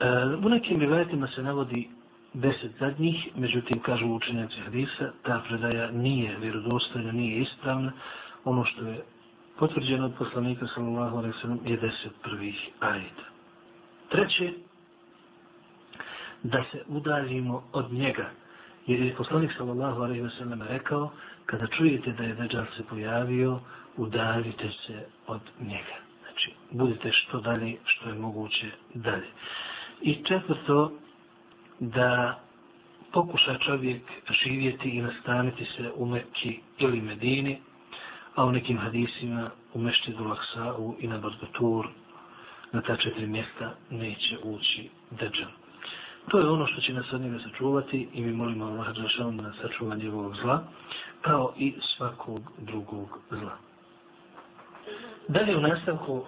E, 0.00 0.06
u 0.46 0.48
nekim 0.48 0.80
rivajetima 0.80 1.26
se 1.26 1.42
navodi 1.42 1.88
deset 2.34 2.70
zadnjih, 2.78 3.28
međutim 3.36 3.78
kažu 3.80 4.06
učenjaci 4.06 4.60
hadisa, 4.64 5.12
ta 5.22 5.42
predaja 5.48 5.90
nije 5.90 6.36
vjerodostojna, 6.38 7.12
nije 7.12 7.40
ispravna. 7.40 7.92
Ono 8.44 8.64
što 8.64 8.82
je 8.82 9.04
potvrđeno 9.58 10.04
od 10.04 10.14
poslanika 10.18 10.66
sallallahu 10.74 11.16
alaihi 11.16 11.34
sallam 11.40 11.58
je 11.66 11.76
deset 11.76 12.12
prvih 12.22 12.68
ajeta. 12.80 13.24
Treće, 14.08 14.52
da 16.42 16.64
se 16.72 16.82
udaljimo 16.88 17.62
od 17.72 17.92
njega. 17.92 18.30
Jer 18.86 19.00
je 19.02 19.14
poslanik 19.14 19.50
sallallahu 19.56 20.02
alaihi 20.02 20.28
sallam 20.38 20.62
rekao, 20.62 21.10
kada 21.50 21.66
čujete 21.66 22.12
da 22.12 22.22
je 22.22 22.34
Dejjal 22.34 22.66
se 22.76 22.82
pojavio, 22.90 23.60
udaljite 23.96 24.68
se 24.86 25.06
od 25.26 25.40
njega. 25.60 25.96
Znači, 26.22 26.52
budite 26.70 27.12
što 27.12 27.40
dalje, 27.40 27.76
što 27.84 28.08
je 28.08 28.14
moguće 28.14 28.70
dalje. 28.94 29.26
I 30.00 30.14
četvrto, 30.24 30.92
da 31.80 32.40
pokuša 33.12 33.58
čovjek 33.58 34.02
živjeti 34.44 34.88
i 34.90 35.02
nastaniti 35.02 35.64
se 35.64 35.92
u 35.96 36.06
Mekki 36.06 36.60
ili 36.78 37.00
Medini, 37.00 37.58
a 38.34 38.44
u 38.44 38.52
nekim 38.52 38.78
hadisima 38.78 39.50
u 39.74 39.78
Mešćidu 39.80 40.24
Laksa'u 40.24 40.94
i 40.98 41.06
na 41.06 41.18
Barbatur, 41.18 41.88
na 42.72 42.82
ta 42.82 42.96
četiri 42.96 43.26
mjesta 43.26 43.74
neće 43.90 44.38
ući 44.42 44.88
Dejjal. 45.10 45.50
To 46.28 46.38
je 46.38 46.48
ono 46.48 46.66
što 46.66 46.80
će 46.80 46.92
nas 46.92 47.12
od 47.12 47.20
njega 47.20 47.38
sačuvati 47.38 48.08
i 48.14 48.22
mi 48.22 48.32
molimo 48.32 48.64
Allah 48.64 48.94
Đelšanu 48.94 49.42
nas 49.42 49.56
sačuva 49.62 49.96
njegovog 49.96 50.36
zla, 50.42 50.62
kao 51.22 51.52
i 51.56 51.74
svakog 51.96 52.40
drugog 52.58 53.18
zla. 53.30 53.56
Dalje 55.28 55.56
u 55.56 55.60
nastavku 55.60 56.24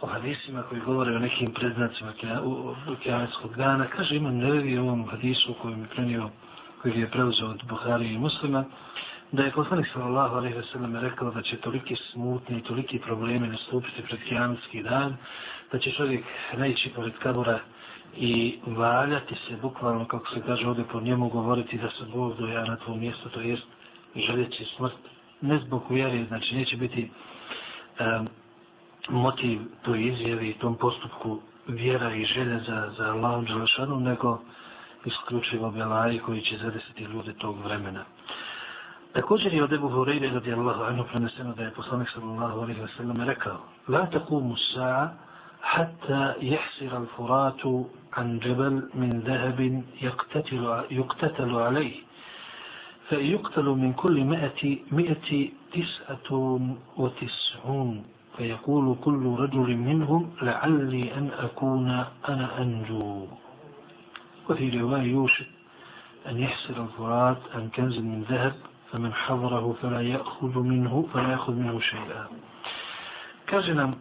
o 0.00 0.06
hadisima 0.06 0.62
koji 0.62 0.80
govore 0.80 1.16
o 1.16 1.18
nekim 1.18 1.52
predznacima 1.52 2.12
kiametskog 3.02 3.56
dana, 3.56 3.86
kaže 3.96 4.16
imam 4.16 4.36
nevi 4.36 4.78
u 4.78 4.82
ovom 4.82 5.08
hadisu 5.08 5.54
kojem 5.62 5.80
je 5.80 5.88
prenio, 5.88 6.28
koji 6.82 7.00
je 7.00 7.10
preuzeo 7.10 7.48
od 7.48 7.62
Buhari 7.68 8.14
i 8.14 8.18
muslima, 8.18 8.64
da 9.32 9.42
je 9.42 9.52
poslanik 9.52 9.86
sallallahu 9.92 10.36
alaihi 10.36 10.56
ve 10.56 10.62
sellem 10.72 10.96
rekao 10.96 11.30
da 11.30 11.42
će 11.42 11.56
toliki 11.56 11.96
smutni 12.12 12.58
i 12.58 12.62
toliki 12.62 12.98
problemi 12.98 13.48
nastupiti 13.48 14.02
pred 14.02 14.20
kiametski 14.28 14.82
dan, 14.82 15.16
da 15.72 15.78
će 15.78 15.92
čovjek 15.92 16.24
neći 16.58 16.90
pored 16.94 17.12
kabura 17.18 17.60
i 18.16 18.58
valjati 18.66 19.34
se 19.34 19.56
bukvalno, 19.62 20.04
kako 20.04 20.34
se 20.34 20.42
kaže 20.46 20.68
ovdje 20.68 20.84
po 20.84 21.00
njemu, 21.00 21.28
govoriti 21.28 21.78
da 21.78 21.88
se 21.90 22.04
Bog 22.14 22.36
doja 22.36 22.64
na 22.64 22.76
tvom 22.76 23.00
mjestu, 23.00 23.28
to 23.28 23.40
jest 23.40 23.62
željeći 24.16 24.64
smrt, 24.76 24.94
ne 25.40 25.58
zbog 25.58 25.82
vjere, 25.90 26.24
znači 26.24 26.54
neće 26.54 26.76
biti 26.76 27.10
e, 27.98 28.20
motiv 29.08 29.60
toj 29.82 30.08
izjavi 30.08 30.48
i 30.48 30.58
tom 30.58 30.74
postupku 30.74 31.40
vjera 31.66 32.14
i 32.14 32.24
želja 32.24 32.58
za, 32.58 32.92
za 32.98 33.04
Allahom 33.04 33.44
Đelešanu, 33.44 34.00
nego 34.00 34.40
isključivo 35.04 35.70
belaji 35.70 36.18
koji 36.18 36.40
će 36.40 36.58
zadesiti 36.58 37.04
ljude 37.04 37.32
tog 37.32 37.64
vremena. 37.64 38.04
Također 39.12 39.54
je 39.54 39.64
od 39.64 39.72
Ebu 39.72 39.88
Hureyre 39.88 40.34
radijallahu 40.34 40.82
anhu 40.82 41.04
preneseno 41.04 41.54
da 41.54 41.62
je 41.62 41.70
poslanik 41.70 42.08
sallallahu 42.14 42.60
alaihi 42.60 42.80
wa 42.80 42.88
sallam 42.96 43.20
rekao 43.20 43.58
La 43.88 44.06
taqumu 44.10 44.56
sa'a 44.74 45.08
حتى 45.62 46.34
يحسر 46.40 46.96
الفرات 47.02 47.62
عن 48.12 48.38
جبل 48.38 48.88
من 48.94 49.20
ذهب 49.20 49.82
يقتتل, 50.02 50.84
يقتتل 50.90 51.54
عليه. 51.54 51.94
فيقتل 53.08 53.64
من 53.64 53.92
كل 53.92 54.24
مئة, 54.24 54.78
مئة 54.92 55.48
تسعة 55.72 56.60
وتسعون 56.96 58.04
فيقول 58.36 58.96
كل 59.04 59.36
رجل 59.38 59.76
منهم 59.76 60.30
لعلي 60.42 61.14
أن 61.14 61.30
أكون 61.38 62.04
أنا 62.28 62.62
أنجو. 62.62 63.26
وفي 64.50 64.80
رواية 64.80 65.02
يوشك 65.02 65.46
أن 66.28 66.38
يحسر 66.38 66.82
الفرات 66.82 67.38
عن 67.54 67.68
كنز 67.68 67.98
من 67.98 68.22
ذهب 68.22 68.54
فمن 68.92 69.12
حضره 69.14 69.76
فلا 69.82 70.00
يأخذ 70.00 70.58
منه 70.58 71.08
فلا 71.14 71.32
يأخذ 71.32 71.52
منه 71.52 71.80
شيئا. 71.80 72.26
كاجنا 73.46 73.94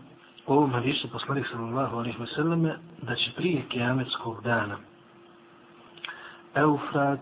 u 0.48 0.54
ovom 0.54 0.72
hadisu 0.72 1.10
poslanik 1.12 1.48
sallallahu 1.52 1.98
alaihi 1.98 2.18
wa 2.20 2.36
sallam 2.36 2.64
da 3.02 3.16
će 3.16 3.32
prije 3.36 3.62
kiametskog 3.70 4.44
dana 4.44 4.78
Eufrat 6.56 7.20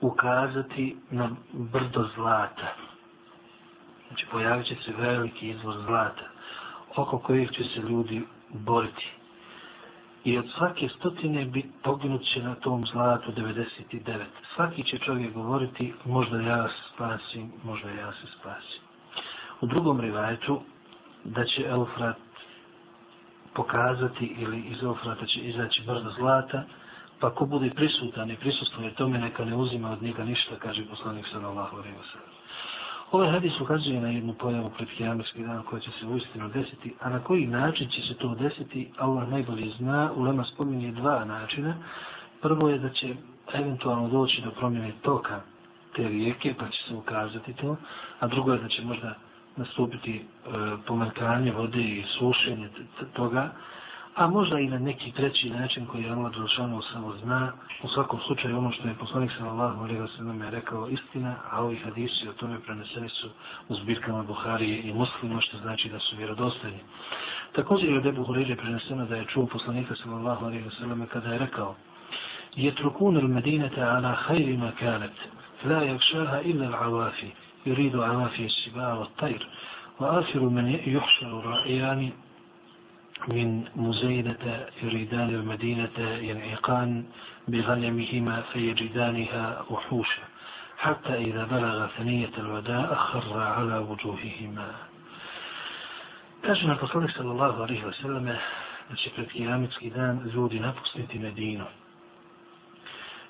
ukazati 0.00 0.96
na 1.10 1.30
brdo 1.52 2.08
zlata. 2.14 2.74
Znači 4.08 4.26
pojavit 4.30 4.66
će 4.66 4.74
se 4.74 4.92
veliki 4.98 5.48
izvor 5.48 5.74
zlata 5.86 6.28
oko 6.96 7.18
kojih 7.18 7.50
će 7.50 7.64
se 7.64 7.80
ljudi 7.80 8.22
boriti. 8.50 9.10
I 10.24 10.38
od 10.38 10.44
svake 10.58 10.88
stotine 10.88 11.44
bi 11.44 11.70
poginut 11.82 12.22
će 12.34 12.42
na 12.42 12.54
tom 12.54 12.86
zlatu 12.86 13.32
99. 13.32 14.24
Svaki 14.54 14.84
će 14.84 14.98
čovjek 14.98 15.34
govoriti 15.34 15.94
možda 16.04 16.40
ja 16.40 16.68
se 16.68 16.74
spasim, 16.94 17.52
možda 17.64 17.90
ja 17.90 18.12
se 18.12 18.26
spasim. 18.38 18.82
U 19.60 19.66
drugom 19.66 20.00
rivajetu 20.00 20.62
da 21.24 21.44
će 21.44 21.62
Eufrat 21.66 22.16
pokazati 23.54 24.26
ili 24.38 24.60
iz 24.60 24.82
Eufrata 24.82 25.26
će 25.26 25.40
izaći 25.40 25.82
brdo 25.86 26.10
zlata, 26.18 26.62
pa 27.20 27.30
ko 27.30 27.46
bude 27.46 27.70
prisutan 27.70 28.30
i 28.30 28.36
prisustuje 28.36 28.94
tome, 28.94 29.18
neka 29.18 29.44
ne 29.44 29.56
uzima 29.56 29.90
od 29.90 30.02
njega 30.02 30.24
ništa, 30.24 30.56
kaže 30.58 30.84
poslanik 30.90 31.26
sallallahu 31.32 31.76
alaihi 31.76 31.96
wa 31.96 32.12
sallam. 32.12 32.38
Ovaj 33.12 33.30
hadis 33.30 33.60
ukazuje 33.60 34.00
na 34.00 34.08
jednu 34.08 34.34
pojavu 34.34 34.70
pred 34.76 34.88
kijamerski 34.88 35.42
dan 35.42 35.62
koja 35.62 35.80
će 35.80 35.90
se 35.90 36.06
uistinu 36.06 36.48
desiti, 36.48 36.94
a 37.00 37.10
na 37.10 37.20
koji 37.24 37.46
način 37.46 37.88
će 37.88 38.02
se 38.02 38.14
to 38.14 38.34
desiti, 38.34 38.92
Allah 38.98 39.28
najbolje 39.28 39.70
zna, 39.78 40.12
u 40.16 40.22
Lema 40.22 40.44
spominje 40.44 40.92
dva 40.92 41.24
načina. 41.24 41.74
Prvo 42.42 42.68
je 42.68 42.78
da 42.78 42.88
će 42.88 43.14
eventualno 43.54 44.08
doći 44.08 44.42
do 44.42 44.50
promjene 44.50 44.92
toka 45.02 45.40
te 45.96 46.08
rijeke, 46.08 46.54
pa 46.58 46.68
će 46.68 46.82
se 46.88 46.94
ukazati 46.94 47.52
to, 47.52 47.76
a 48.20 48.26
drugo 48.26 48.52
je 48.52 48.58
da 48.58 48.68
će 48.68 48.82
možda 48.84 49.14
nastupiti 49.57 50.15
e, 50.15 50.23
pomerkanje 50.87 51.51
vode 51.51 51.81
i 51.81 52.03
sušenje 52.19 52.69
toga, 53.13 53.51
a 54.15 54.27
možda 54.27 54.59
i 54.59 54.67
na 54.67 54.79
neki 54.79 55.11
treći 55.11 55.49
način 55.49 55.85
koji 55.85 56.03
je 56.03 56.11
Allah 56.11 56.33
Đelšanu 56.33 56.81
samo 56.81 57.13
zna. 57.23 57.51
U 57.83 57.87
svakom 57.87 58.19
slučaju 58.27 58.57
ono 58.57 58.71
što 58.71 58.87
je 58.87 58.93
poslanik 58.93 59.31
sallallahu 59.37 59.83
alaihi 59.83 60.01
wa 60.01 60.17
sallam 60.17 60.41
je 60.41 60.51
rekao 60.51 60.89
istina, 60.89 61.35
a 61.51 61.63
ovi 61.63 61.77
hadisi 61.77 62.29
o 62.29 62.33
tome 62.33 62.59
preneseni 62.59 63.09
su 63.09 63.29
u 63.69 63.75
zbirkama 63.75 64.23
Buharije 64.23 64.81
i 64.81 64.93
muslima, 64.93 65.41
što 65.41 65.57
znači 65.57 65.89
da 65.89 65.99
su 65.99 66.15
vjerodostojni. 66.17 66.79
Također 67.51 67.89
je 67.89 67.97
od 67.97 68.05
Ebu 68.05 68.25
Hureyre 68.25 68.55
preneseno 68.55 69.05
da 69.05 69.15
je 69.15 69.25
čuo 69.25 69.45
poslanika 69.45 69.95
sallallahu 69.95 70.45
alaihi 70.45 70.65
wa 70.65 70.79
sallam 70.79 71.07
kada 71.13 71.33
je 71.33 71.39
rekao 71.39 71.75
يتركون 72.57 73.17
المدينة 73.17 73.71
على 73.77 74.15
خير 74.15 74.57
ما 74.57 74.71
كانت 74.79 75.13
لا 75.65 75.81
يغشاها 75.81 76.41
إلا 76.41 76.67
العوافي 76.67 77.29
يريد 77.66 77.96
عوافي 77.96 78.44
السباع 78.46 78.94
والطير 78.94 79.48
وآخر 80.00 80.40
من 80.40 80.66
يحشر 80.86 81.44
رائيان 81.44 82.10
من 83.28 83.64
مزينة 83.76 84.66
يريدان 84.82 85.28
المدينة 85.28 85.98
ينعقان 85.98 87.04
بغنمهما 87.48 88.42
فيجدانها 88.52 89.64
وحوشا 89.70 90.22
حتى 90.78 91.14
إذا 91.14 91.44
بلغ 91.44 91.86
ثنية 91.86 92.30
الوداء 92.38 92.94
خر 92.94 93.40
على 93.40 93.78
وجوههما 93.78 94.72
Kaže 96.42 96.66
nam 96.66 96.78
poslanik 96.78 97.10
sallallahu 97.18 97.62
alaihi 97.62 97.82
wa 97.84 97.92
sallame 98.02 98.38
da 98.90 98.96
će 98.96 99.10
pred 99.10 99.28
kijametski 99.28 99.90
dan 99.90 100.30
ljudi 100.34 100.60
napustiti 100.60 101.18
Medinu. 101.18 101.64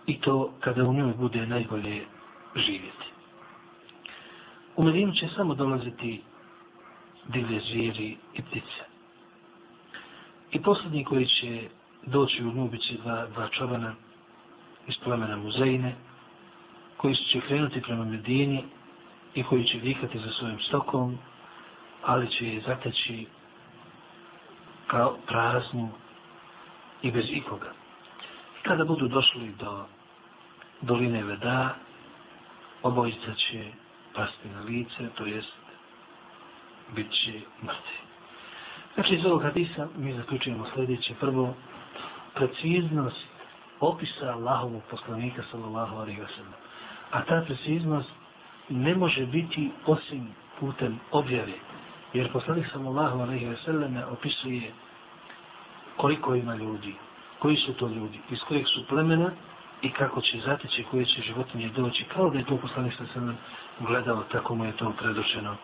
I 0.06 0.20
to 0.20 0.52
kada 0.60 0.84
u 0.84 0.92
njoj 0.92 1.12
bude 1.16 1.46
najbolje 1.46 2.04
živjeti. 2.56 3.08
U 4.78 4.82
Medinu 4.84 5.12
će 5.12 5.28
samo 5.36 5.54
dolaziti 5.54 6.22
divlje 7.28 7.60
zvijeri 7.60 8.16
i 8.34 8.42
ptice. 8.42 8.82
I 10.52 10.62
posljednji 10.62 11.04
koji 11.04 11.26
će 11.26 11.68
doći 12.06 12.44
u 12.44 12.52
nju 12.52 12.68
bit 12.68 12.80
dva, 13.02 13.26
dva 13.26 13.48
čobana 13.48 13.94
iz 14.88 14.94
plemena 15.04 15.36
muzejne, 15.36 15.94
koji 16.96 17.14
će 17.14 17.40
krenuti 17.40 17.82
prema 17.82 18.04
Medini 18.04 18.64
i 19.34 19.42
koji 19.42 19.64
će 19.64 19.78
vikati 19.78 20.18
za 20.18 20.30
svojim 20.30 20.60
stokom, 20.60 21.18
ali 22.04 22.30
će 22.30 22.46
je 22.48 22.62
zateći 22.66 23.26
kao 24.86 25.16
praznu 25.26 25.88
i 27.02 27.10
bez 27.10 27.24
ikoga. 27.30 27.72
I 28.60 28.62
kada 28.62 28.84
budu 28.84 29.08
došli 29.08 29.54
do 29.60 29.84
doline 30.80 31.24
Veda, 31.24 31.74
obojica 32.82 33.34
će 33.34 33.72
pasti 34.18 34.48
na 34.50 34.60
lice, 34.66 35.08
to 35.14 35.26
jest 35.26 35.54
bit 36.94 37.10
će 37.12 37.32
mrtvi. 37.62 37.98
Znači, 38.94 39.14
iz 39.14 39.26
ovog 39.26 39.42
hadisa 39.42 39.88
mi 39.96 40.14
zaključujemo 40.14 40.66
sljedeće. 40.74 41.14
Prvo, 41.20 41.54
preciznost 42.34 43.26
opisa 43.80 44.32
Allahovog 44.32 44.82
poslanika, 44.90 45.42
sallallahu 45.50 45.96
alaihi 45.96 46.20
wa 46.20 46.28
sallam. 46.36 46.54
A 47.10 47.22
ta 47.22 47.42
preciznost 47.46 48.10
ne 48.68 48.94
može 48.94 49.26
biti 49.26 49.70
osim 49.86 50.28
putem 50.60 51.00
objave. 51.10 51.52
Jer 52.12 52.32
poslanik, 52.32 52.66
sallallahu 52.72 53.18
alaihi 53.20 53.46
wa 53.46 53.64
sallam, 53.64 53.96
opisuje 54.12 54.72
koliko 55.96 56.34
ima 56.34 56.54
ljudi, 56.54 56.94
koji 57.38 57.56
su 57.56 57.72
to 57.72 57.88
ljudi, 57.88 58.18
iz 58.30 58.38
kojeg 58.48 58.66
su 58.66 58.86
plemena 58.88 59.30
i 59.82 59.90
kako 59.90 60.20
će 60.20 60.40
zateći, 60.46 60.84
koje 60.90 61.04
će 61.04 61.22
životinje 61.22 61.68
doći, 61.68 62.04
kao 62.04 62.30
da 62.30 62.38
je 62.38 62.44
to 62.44 62.56
poslanik, 62.56 62.94
sa 62.98 63.04
alaihi 63.14 63.38
gledao, 63.80 64.22
tako 64.32 64.54
mu 64.54 64.64
je 64.64 64.72
to 64.72 64.92
predočeno 64.98 65.56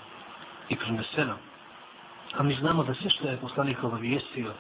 i 0.68 0.76
preneseno. 0.76 1.34
A 2.36 2.42
mi 2.42 2.54
znamo 2.54 2.84
da 2.84 2.94
sve 2.94 3.10
što 3.10 3.28
je 3.28 3.36
poslanik 3.36 3.84
obavijestio 3.84 4.52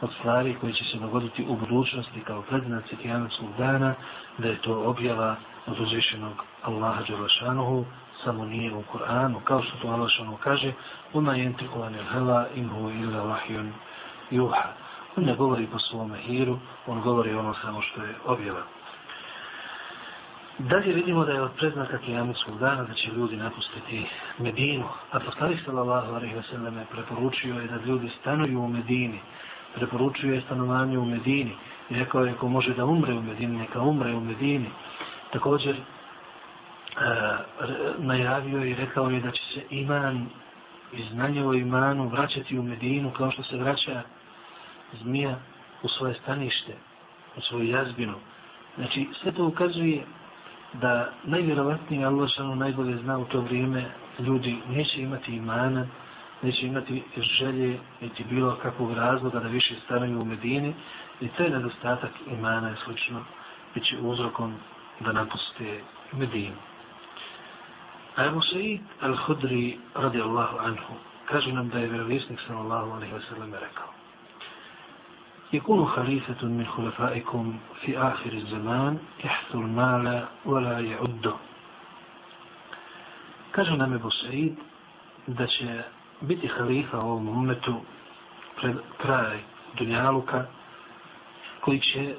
od 0.00 0.10
stvari 0.18 0.56
koje 0.60 0.72
će 0.72 0.84
se 0.84 0.98
dogoditi 0.98 1.44
u 1.48 1.56
budućnosti 1.56 2.20
kao 2.20 2.42
predznaci 2.42 2.96
kijanskog 2.96 3.48
dana, 3.58 3.94
da 4.38 4.48
je 4.48 4.62
to 4.62 4.82
objava 4.82 5.36
od 5.66 5.80
uzvišenog 5.80 6.44
Allaha 6.62 7.02
Đerašanuhu, 7.02 7.84
samo 8.24 8.44
nije 8.44 8.74
u 8.74 8.82
Kur'anu, 8.82 9.40
kao 9.44 9.62
što 9.62 9.76
to 9.82 9.88
Allah 9.88 10.10
šanu 10.10 10.36
kaže, 10.36 10.72
je 11.14 11.42
jentiku 11.42 11.78
il 11.78 12.04
hela 12.12 12.46
inhu 12.54 12.90
illa 12.90 13.22
vahjun 13.22 13.72
juha. 14.30 14.72
On 15.16 15.24
ne 15.24 15.34
govori 15.34 15.66
po 15.66 15.78
svome 15.78 16.18
hiru, 16.18 16.58
on 16.86 17.00
govori 17.00 17.34
ono 17.34 17.54
samo 17.62 17.82
što 17.82 18.02
je 18.02 18.14
objava. 18.24 18.62
Dalje 20.58 20.92
vidimo 20.92 21.24
da 21.24 21.32
je 21.32 21.42
od 21.42 21.50
predznaka 21.56 21.98
kijametskog 21.98 22.58
dana 22.58 22.82
da 22.84 22.94
će 22.94 23.10
ljudi 23.10 23.36
napustiti 23.36 24.06
Medinu. 24.38 24.84
A 25.12 25.20
poslanik 25.20 25.60
sallallahu 25.64 26.14
alaihi 26.14 26.34
wa 26.34 26.42
sallam 26.50 26.80
preporučio 26.92 27.54
je 27.54 27.66
da 27.66 27.76
ljudi 27.76 28.10
stanuju 28.20 28.60
u 28.60 28.68
Medini. 28.68 29.20
Preporučio 29.74 30.34
je 30.34 30.40
stanovanje 30.40 30.98
u 30.98 31.04
Medini. 31.04 31.52
I 31.90 31.94
rekao 31.94 32.24
je 32.24 32.34
ko 32.34 32.48
može 32.48 32.74
da 32.74 32.84
umre 32.84 33.12
u 33.12 33.22
Medini, 33.22 33.58
neka 33.58 33.80
umre 33.80 34.14
u 34.14 34.20
Medini. 34.20 34.70
Također 35.32 35.76
e, 35.76 35.80
najavio 37.98 38.64
i 38.64 38.74
rekao 38.74 39.10
je 39.10 39.20
da 39.20 39.30
će 39.30 39.42
se 39.54 39.62
iman 39.70 40.26
i 40.92 41.04
znanje 41.12 41.46
o 41.46 41.54
imanu 41.54 42.08
vraćati 42.08 42.58
u 42.58 42.62
Medinu 42.62 43.10
kao 43.10 43.30
što 43.30 43.42
se 43.42 43.56
vraća 43.56 44.02
zmija 45.02 45.38
u 45.82 45.88
svoje 45.88 46.14
stanište, 46.14 46.72
u 47.36 47.40
svoju 47.40 47.68
jazbinu. 47.68 48.14
Znači, 48.76 49.08
sve 49.22 49.32
to 49.32 49.46
ukazuje 49.46 50.04
da 50.72 51.12
najvjerovatnije 51.24 52.06
Allah 52.06 52.30
šanu 52.36 52.56
najbolje 52.56 52.96
zna 52.96 53.18
u 53.18 53.24
to 53.24 53.40
vrijeme 53.40 53.84
ljudi 54.18 54.58
neće 54.68 55.02
imati 55.02 55.36
imana, 55.36 55.86
neće 56.42 56.66
imati 56.66 57.02
želje 57.16 57.78
niti 58.00 58.24
bilo 58.24 58.56
kakvog 58.62 58.92
razloga 58.92 59.40
da 59.40 59.48
više 59.48 59.74
stanuju 59.84 60.20
u 60.20 60.24
Medini 60.24 60.74
i 61.20 61.28
taj 61.28 61.50
nedostatak 61.50 62.10
imana 62.26 62.70
i 62.70 62.84
slično 62.84 63.20
bit 63.74 63.84
će 63.84 63.98
uzrokom 64.00 64.54
da 65.00 65.12
napuste 65.12 65.80
Medinu. 66.12 66.56
A 68.16 68.24
Ebu 68.24 68.40
Sa'id 68.40 68.80
al-Hudri 69.02 69.78
radijallahu 69.94 70.58
anhu 70.58 70.94
kaže 71.24 71.52
nam 71.52 71.68
da 71.68 71.78
je 71.78 71.88
vjerovisnik 71.88 72.40
sallallahu 72.46 72.90
alaihi 72.90 73.14
wa 73.14 73.28
sallam 73.28 73.54
rekao 73.54 73.89
يكون 75.53 75.87
خليفة 75.87 76.45
من 76.45 76.65
خلفائكم 76.67 77.57
في 77.81 77.97
آخر 77.97 78.33
الزمان 78.33 78.97
يحث 79.23 79.55
المال 79.55 80.25
ولا 80.45 80.79
يعده 80.79 81.33
Kaže 83.51 83.77
nam 83.77 83.93
Ebu 83.93 84.11
Said 84.11 84.55
da 85.27 85.47
će 85.47 85.83
biti 86.21 86.47
halifa 86.47 86.97
u 86.99 87.09
ovom 87.09 87.27
umetu 87.27 87.75
pred 88.61 88.75
kraj 88.97 89.39
Dunjaluka 89.77 90.45
koji 91.61 91.79
će 91.79 92.15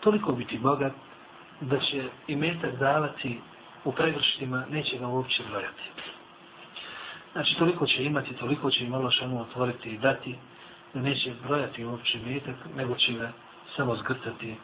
toliko 0.00 0.32
biti 0.32 0.58
bogat 0.58 0.92
da 1.60 1.78
će 1.78 2.04
i 2.26 2.36
metak 2.36 2.76
davati 2.78 3.40
u 3.84 3.92
pregrštima, 3.92 4.64
neće 4.70 4.98
ga 4.98 5.06
uopće 5.06 5.42
brojati. 5.50 5.82
Znači, 7.32 7.54
toliko 7.58 7.86
će 7.86 8.04
imati, 8.04 8.34
toliko 8.34 8.70
će 8.70 8.84
im 8.84 8.94
Allah 8.94 9.12
šanu 9.12 9.40
otvoriti 9.40 9.88
i 9.88 9.98
dati, 9.98 10.32
da 10.32 10.38
neće 10.93 11.31
brojati 11.47 11.85
uopće 11.85 12.19
metak, 12.25 12.55
nego 12.75 12.95
će 12.95 13.13
ga 13.13 13.31
samo 13.75 13.95
zgrtati 13.95 14.55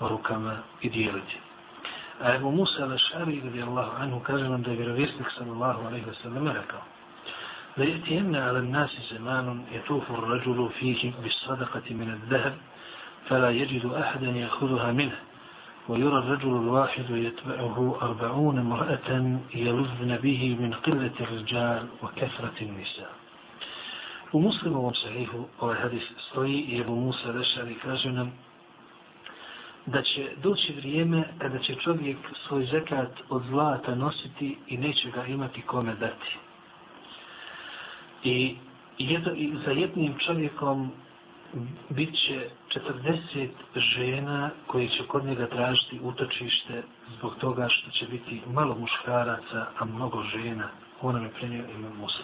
rukama 0.00 0.56
i 0.80 0.90
dijeliti. 0.90 1.38
A 2.20 2.34
Ebu 2.34 2.50
Musa 2.50 2.86
al-Šari, 2.86 3.44
radi 3.44 3.62
Allahu 3.62 4.02
anhu, 4.02 4.20
kaže 4.20 4.48
nam 4.48 4.62
da 4.62 4.70
je 4.70 4.76
vjerovjesnik 4.76 5.26
sallallahu 5.38 5.86
alaihi 5.86 6.06
wa 6.06 6.22
sallam 6.22 6.48
rekao 6.48 6.80
da 7.76 7.84
je 7.84 8.00
tijemne 8.00 8.40
ala 8.40 8.60
nasi 8.60 8.96
zemanom 9.12 9.62
je 9.72 9.82
tufu 9.82 10.16
rađulu 10.20 10.70
fihi 10.78 11.12
bis 11.22 11.32
sadakati 11.46 11.94
min 11.94 12.10
al-dahab 12.10 12.52
فلا 13.28 13.50
يجد 13.50 13.86
أحدا 13.86 14.26
يأخذها 14.26 14.92
منه 14.92 15.16
ويرى 15.88 16.18
الرجل 16.18 16.48
الواحد 16.48 17.10
يتبعه 17.10 17.98
أربعون 18.02 18.58
امرأة 18.58 19.38
يلذن 19.54 20.18
به 20.22 20.56
من 20.60 20.74
قلة 20.74 21.12
الرجال 21.20 21.86
وكثرة 22.02 22.58
النساء 22.62 23.10
U 24.32 24.40
muslimovom 24.40 24.94
sahihu 24.94 25.44
ovaj 25.60 25.76
hadis 25.76 26.02
stoji 26.30 26.54
i 26.54 26.80
Ebu 26.80 26.96
Musa 26.96 27.32
Rešari 27.32 27.74
kaže 27.82 28.12
nam 28.12 28.32
da 29.86 30.02
će 30.02 30.30
doći 30.42 30.72
vrijeme 30.72 31.24
kada 31.38 31.58
će 31.58 31.74
čovjek 31.74 32.16
svoj 32.46 32.66
zekat 32.66 33.10
od 33.28 33.42
zlata 33.48 33.94
nositi 33.94 34.56
i 34.68 34.76
neće 34.76 35.10
ga 35.10 35.26
imati 35.26 35.62
kome 35.62 35.94
dati. 35.94 36.36
I, 38.24 38.56
jedno, 38.98 39.32
i 39.32 39.52
za 39.64 39.70
jednim 39.70 40.14
čovjekom 40.26 40.92
bit 41.88 42.14
će 42.14 42.48
40 42.68 43.48
žena 43.76 44.50
koji 44.66 44.88
će 44.88 45.06
kod 45.06 45.24
njega 45.24 45.46
tražiti 45.46 46.00
utočište 46.02 46.82
zbog 47.18 47.34
toga 47.40 47.68
što 47.68 47.90
će 47.90 48.06
biti 48.06 48.40
malo 48.46 48.74
muškaraca, 48.74 49.66
a 49.78 49.84
mnogo 49.84 50.22
žena. 50.22 50.68
Ona 51.02 51.20
me 51.20 51.30
prenio 51.30 51.64
ime 51.74 51.88
Musa. 51.88 52.22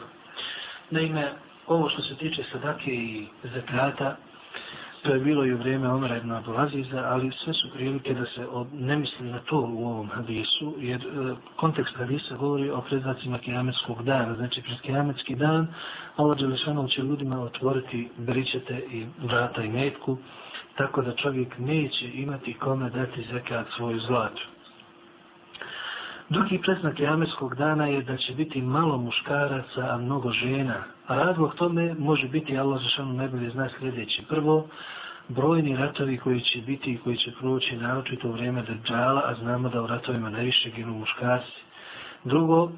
Naime, 0.91 1.33
ovo 1.69 1.89
što 1.89 2.03
se 2.03 2.15
tiče 2.15 2.43
sadake 2.53 2.91
i 2.95 3.27
zakata, 3.43 4.17
to 5.03 5.15
je 5.15 5.21
bilo 5.21 5.45
i 5.45 5.53
u 5.53 5.59
vrijeme 5.59 5.89
Omara 5.89 6.17
ibn 6.17 6.33
Abdulaziza, 6.33 7.05
ali 7.07 7.33
sve 7.45 7.53
su 7.55 7.71
prilike 7.75 8.15
da 8.15 8.25
se 8.27 8.47
od, 8.47 8.67
ne 8.73 8.97
misli 8.97 9.27
na 9.27 9.39
to 9.39 9.61
u 9.61 9.87
ovom 9.87 10.09
hadisu, 10.09 10.75
jer 10.79 11.01
e, 11.01 11.35
kontekst 11.57 11.97
hadisa 11.97 12.37
govori 12.37 12.71
o 12.71 12.81
predzacima 12.81 13.39
kijametskog 13.39 14.03
dana. 14.03 14.35
Znači, 14.35 14.63
pred 14.63 14.81
kijametski 14.81 15.35
dan 15.35 15.67
Allah 16.17 16.39
Đelešanov 16.39 16.89
će 16.89 17.03
ljudima 17.03 17.43
otvoriti 17.43 18.09
bričete 18.17 18.83
i 18.91 19.07
vrata 19.23 19.63
i 19.63 19.69
metku, 19.69 20.19
tako 20.77 21.03
da 21.03 21.15
čovjek 21.15 21.59
neće 21.59 22.11
imati 22.15 22.55
kome 22.55 22.91
dati 22.91 23.27
zekat 23.33 23.67
svoju 23.77 24.01
zlatu. 24.01 24.43
Drugi 26.31 26.59
predznak 26.59 27.01
jametskog 27.01 27.55
dana 27.55 27.87
je 27.87 28.03
da 28.03 28.17
će 28.17 28.33
biti 28.35 28.63
malo 28.63 28.99
muškaraca, 28.99 29.81
a 29.91 29.97
mnogo 29.99 30.33
žena. 30.33 30.85
A 31.07 31.15
razlog 31.17 31.55
tome 31.55 31.95
može 31.99 32.29
biti, 32.29 32.59
Allah 32.59 32.83
za 32.83 32.89
šanu 32.89 33.13
najbolje 33.13 33.51
zna 33.51 33.69
sljedeći. 33.79 34.23
Prvo, 34.29 34.67
brojni 35.29 35.77
ratovi 35.77 36.19
koji 36.19 36.41
će 36.41 36.61
biti 36.61 36.93
i 36.93 36.99
koji 36.99 37.17
će 37.17 37.33
proći 37.41 37.77
naročito 37.77 38.29
u 38.29 38.33
vrijeme 38.33 38.63
Dajjala, 38.89 39.23
a 39.27 39.35
znamo 39.35 39.69
da 39.69 39.83
u 39.83 39.87
ratovima 39.87 40.31
najviše 40.31 40.71
ginu 40.71 40.93
muškarci. 40.95 41.61
Drugo, 42.25 42.71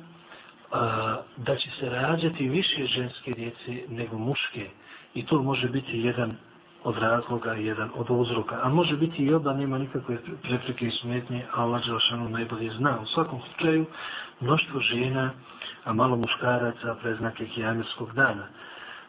a, 0.73 1.17
da 1.37 1.57
će 1.57 1.69
se 1.81 1.89
rađati 1.89 2.49
više 2.49 2.87
ženske 2.87 3.33
djece 3.33 3.83
nego 3.89 4.19
muške. 4.19 4.67
I 5.15 5.27
to 5.27 5.43
može 5.43 5.69
biti 5.69 5.99
jedan 5.99 6.37
od 6.85 6.99
razloga 6.99 7.55
i 7.55 7.65
jedan 7.65 7.91
od 7.95 8.07
uzroka. 8.11 8.59
A 8.63 8.69
može 8.69 8.97
biti 8.97 9.25
i 9.25 9.35
oba, 9.35 9.53
nema 9.53 9.79
nikakve 9.79 10.19
prepreke 10.43 10.87
i 10.87 10.91
smetnje, 10.91 11.45
a 11.53 11.63
Allah 11.63 11.87
Đelšanu 11.87 12.29
najbolje 12.29 12.71
zna. 12.79 12.99
U 13.03 13.07
svakom 13.07 13.41
slučaju, 13.41 13.87
mnoštvo 14.41 14.81
žena, 14.81 15.31
a 15.85 15.93
malo 15.93 16.17
muškaraca, 16.17 16.97
preznake 17.03 17.47
kijamirskog 17.47 18.13
dana. 18.13 18.47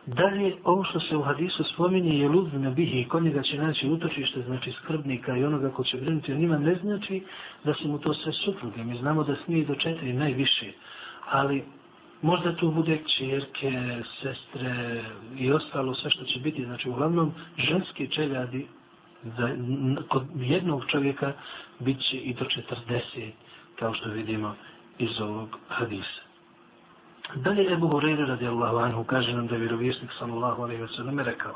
Dalje, 0.05 0.55
ovo 0.63 0.83
što 0.83 0.99
se 0.99 1.17
u 1.17 1.21
hadisu 1.21 1.63
spominje 1.63 2.19
je 2.19 2.29
lud 2.29 2.53
na 2.53 2.69
bihi 2.69 3.01
i 3.01 3.07
kod 3.07 3.23
njega 3.23 3.41
će 3.41 3.57
naći 3.57 3.89
utočište, 3.89 4.41
znači 4.41 4.71
skrbnika 4.71 5.37
i 5.37 5.45
onoga 5.45 5.69
ko 5.69 5.83
će 5.83 5.97
brinuti 5.97 6.33
o 6.33 6.37
njima, 6.37 6.57
ne 6.57 6.75
znači 6.75 7.23
da 7.63 7.73
su 7.73 7.87
mu 7.87 7.99
to 7.99 8.13
sve 8.13 8.31
supruge. 8.31 8.83
Mi 8.83 8.97
znamo 8.97 9.23
da 9.23 9.35
smije 9.45 9.65
do 9.65 9.75
četiri 9.75 10.13
najviše, 10.13 10.71
ali 11.31 11.63
možda 12.22 12.56
tu 12.56 12.70
bude 12.70 12.98
čerke, 13.18 14.02
sestre 14.22 15.04
i 15.36 15.52
ostalo 15.52 15.94
sve 15.94 16.10
što 16.10 16.24
će 16.24 16.40
biti. 16.40 16.64
Znači, 16.64 16.88
uglavnom, 16.88 17.32
ženski 17.58 18.08
čeljadi 18.08 18.66
za, 19.22 19.48
kod 20.08 20.26
jednog 20.36 20.84
čovjeka 20.86 21.32
bit 21.78 22.00
će 22.00 22.16
i 22.16 22.34
do 22.34 22.44
40, 22.84 23.30
kao 23.78 23.94
što 23.94 24.08
vidimo 24.08 24.54
iz 24.98 25.20
ovog 25.20 25.58
hadisa. 25.68 26.26
Dalje 27.34 27.72
Ebu 27.72 27.88
Hureyre 27.88 28.26
radijallahu 28.26 28.76
anhu 28.76 29.04
kaže 29.04 29.32
nam 29.32 29.46
da 29.46 29.54
je 29.54 29.60
vjerovjesnik 29.60 30.10
sallallahu 30.18 30.62
alaihi 30.62 30.82
wa 30.82 30.96
sallam 30.96 31.20
rekao 31.20 31.54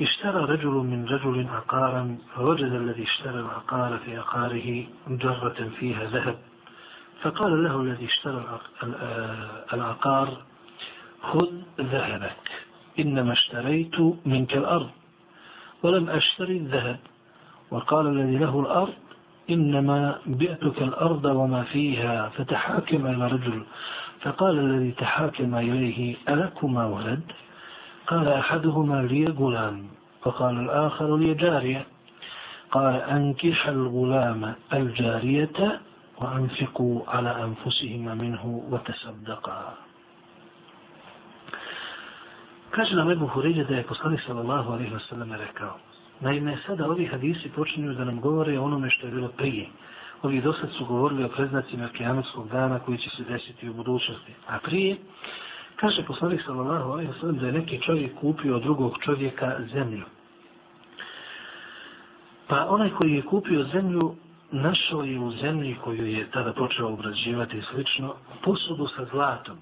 اشترى 0.00 0.44
رجل 0.44 0.70
من 0.70 1.04
رجل 1.04 1.46
عقارا 1.48 2.18
فوجد 2.34 2.72
الذي 2.72 3.02
اشترى 3.02 3.40
العقار 3.40 3.98
في 3.98 4.16
عقاره 4.16 4.86
جرة 5.08 5.70
فيها 5.80 6.04
ذهب 6.04 6.36
فقال 7.21 7.63
له 7.63 7.81
الذي 7.81 8.05
اشترى 8.05 8.59
العقار 9.73 10.37
خذ 11.21 11.49
ذهبك 11.81 12.47
إنما 12.99 13.33
اشتريت 13.33 13.99
منك 14.25 14.57
الأرض 14.57 14.89
ولم 15.83 16.09
أشتري 16.09 16.57
الذهب. 16.57 16.99
وقال 17.71 18.07
الذي 18.07 18.37
له 18.37 18.59
الأرض 18.59 18.93
إنما 19.49 20.19
بئتك 20.25 20.81
الأرض 20.81 21.25
وما 21.25 21.63
فيها 21.63 22.29
فتحاكم 22.29 23.07
إلى 23.07 23.27
رجل. 23.27 23.63
فقال 24.21 24.59
الذي 24.59 24.91
تحاكم 24.91 25.55
إليه 25.55 26.15
ألكما 26.29 26.85
ولد؟ 26.85 27.21
قال 28.07 28.27
أحدهما 28.27 29.01
لي 29.01 29.25
غلام. 29.25 29.87
فقال 30.21 30.59
الآخر 30.59 31.17
لي 31.17 31.33
جارية. 31.33 31.85
قال 32.71 32.95
أنكح 32.95 33.67
الغلام 33.67 34.55
الجارية 34.73 35.79
وأنفقوا 36.20 37.02
على 37.08 37.44
أنفسهما 37.44 38.14
منه 38.14 38.64
وتصدقا 38.70 39.74
Kaže 42.70 42.94
nam 42.94 43.10
Ebu 43.10 43.26
Hureyde 43.26 43.64
da 43.64 43.74
je 43.76 43.82
poslanik 43.82 44.20
sallallahu 44.26 44.72
alaihi 44.72 44.92
wa 44.92 45.00
sallam 45.08 45.32
rekao. 45.32 45.78
Naime, 46.20 46.58
sada 46.66 46.86
ovi 46.86 47.06
hadisi 47.06 47.48
počinju 47.48 47.94
da 47.94 48.04
nam 48.04 48.20
govore 48.20 48.58
o 48.58 48.64
onome 48.64 48.90
što 48.90 49.06
je 49.06 49.12
bilo 49.12 49.28
prije. 49.28 49.66
Ovi 50.22 50.40
dosad 50.40 50.70
su 50.78 50.84
govorili 50.86 51.24
o 51.24 51.28
preznacima 51.28 51.88
kijametskog 51.88 52.48
dana 52.48 52.78
koji 52.78 52.98
će 52.98 53.10
se 53.10 53.24
desiti 53.24 53.68
u 53.68 53.74
budućnosti. 53.74 54.32
A 54.48 54.58
prije, 54.58 54.96
kaže 55.76 56.02
poslanik 56.02 56.42
sallallahu 56.46 56.92
alaihi 56.92 57.10
wa 57.12 57.20
sallam 57.20 57.38
da 57.38 57.46
je 57.46 57.52
neki 57.52 57.80
čovjek 57.80 58.14
kupio 58.20 58.56
od 58.56 58.62
drugog 58.62 58.98
čovjeka 59.04 59.56
zemlju. 59.72 60.04
Pa 62.46 62.66
onaj 62.68 62.90
koji 62.90 63.12
je 63.12 63.22
kupio 63.22 63.64
zemlju, 63.72 64.14
našao 64.51 65.03
je 65.03 65.19
u 65.19 65.31
zemlji 65.31 65.75
koju 65.83 66.05
je 66.05 66.31
tada 66.31 66.53
počeo 66.53 66.87
obrađivati 66.87 67.57
i 67.57 67.61
slično, 67.61 68.15
posudu 68.43 68.87
sa 68.87 69.05
zlatom. 69.11 69.57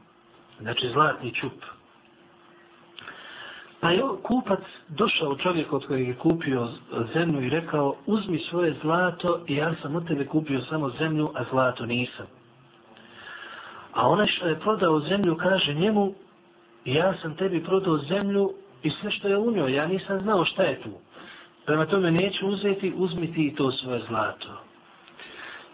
Znači 0.60 0.90
zlatni 0.94 1.34
čup. 1.34 1.54
Pa 3.80 3.92
je 3.92 4.04
kupac 4.24 4.60
došao 4.88 5.36
čovjek 5.36 5.74
od 5.74 5.88
kojeg 5.88 6.08
je 6.08 6.16
kupio 6.16 6.70
zemlju 7.14 7.42
i 7.42 7.50
rekao 7.50 7.96
uzmi 8.06 8.40
svoje 8.40 8.76
zlato 8.82 9.40
i 9.48 9.56
ja 9.56 9.76
sam 9.82 9.96
od 9.96 10.08
tebe 10.08 10.26
kupio 10.26 10.62
samo 10.62 10.90
zemlju, 10.90 11.32
a 11.36 11.44
zlato 11.52 11.86
nisam. 11.86 12.26
A 13.94 14.10
onaj 14.10 14.28
što 14.28 14.48
je 14.48 14.60
prodao 14.60 15.00
zemlju 15.00 15.36
kaže 15.36 15.74
njemu 15.74 16.14
ja 16.86 17.14
sam 17.22 17.36
tebi 17.36 17.64
prodao 17.64 17.98
zemlju 17.98 18.54
i 18.84 18.90
sve 18.90 19.12
što 19.12 19.28
je 19.28 19.38
u 19.38 19.52
njoj, 19.52 19.74
ja 19.74 19.88
nisam 19.88 20.22
znao 20.22 20.46
šta 20.46 20.64
je 20.64 20.82
tu. 20.82 20.90
Prema 21.66 21.86
tome 21.86 22.12
neću 22.12 22.48
uzeti, 22.48 22.94
uzmi 22.96 23.34
ti 23.34 23.54
to 23.58 23.72
svoje 23.72 24.02
zlato. 24.08 24.69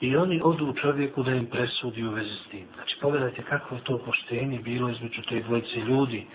I 0.02 0.16
oni 0.16 0.42
odu 0.44 0.74
čovjeku 0.82 1.24
da 1.24 1.32
im 1.32 1.46
presudi 1.46 2.04
u 2.04 2.12
vezi 2.12 2.36
s 2.46 2.50
tim. 2.50 2.66
Znači 2.76 2.98
pogledajte 3.02 3.44
kako 3.44 3.76
je 3.76 3.84
to 3.84 3.98
poštenje 3.98 4.60
bilo 4.60 4.90
između 4.90 5.22
te 5.22 5.40
dvojice 5.40 5.80
ljudi. 5.80 6.28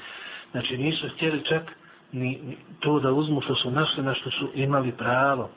Znači 0.50 0.78
nisu 0.78 1.08
htjeli 1.08 1.44
čak 1.44 1.62
ni, 2.12 2.28
ni 2.28 2.56
to 2.80 3.00
da 3.00 3.12
uzmu 3.12 3.40
što 3.40 3.54
su 3.54 3.70
našli 3.70 4.02
na 4.02 4.14
što 4.14 4.30
su 4.30 4.50
imali 4.54 4.92
pravo. 4.92 5.50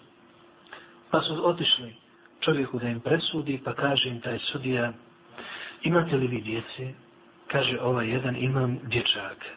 Pa 1.12 1.22
su 1.22 1.50
otišli 1.50 1.96
čovjeku 2.40 2.80
da 2.80 2.88
im 2.88 3.00
presudi, 3.00 3.62
pa 3.66 3.74
kaže 3.74 4.10
im 4.10 4.22
taj 4.22 4.40
sudija, 4.40 4.94
imate 5.84 6.16
li 6.16 6.28
vi 6.28 6.42
djece? 6.42 6.94
Kaže, 7.48 7.80
ovaj 7.82 8.10
jedan 8.10 8.36
imam 8.36 8.80
dječaka. 8.84 9.50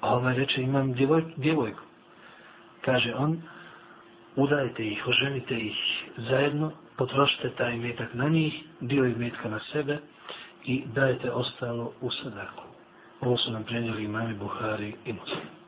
A 0.00 0.16
ovaj 0.16 0.34
reče, 0.34 0.62
imam 0.62 0.92
djevoj, 0.92 1.24
djevojku. 1.36 1.80
Kaže 2.80 3.14
on, 3.14 3.42
udajte 4.36 4.86
ih, 4.86 5.08
oženite 5.08 5.54
ih 5.58 5.76
zajedno, 6.16 6.72
potrošite 6.96 7.50
taj 7.50 7.76
metak 7.76 8.14
na 8.14 8.28
njih, 8.28 8.54
dio 8.80 9.14
metka 9.16 9.48
na 9.48 9.60
sebe 9.72 9.98
i 10.64 10.82
dajete 10.94 11.32
ostalo 11.32 11.92
u 12.00 12.10
sadaku. 12.10 12.62
Ovo 13.20 13.36
su 13.36 13.52
nam 13.52 13.64
prenijeli 13.64 14.04
imami 14.04 14.34
Buhari 14.34 14.94
i 15.04 15.12
Muslim. 15.12 15.63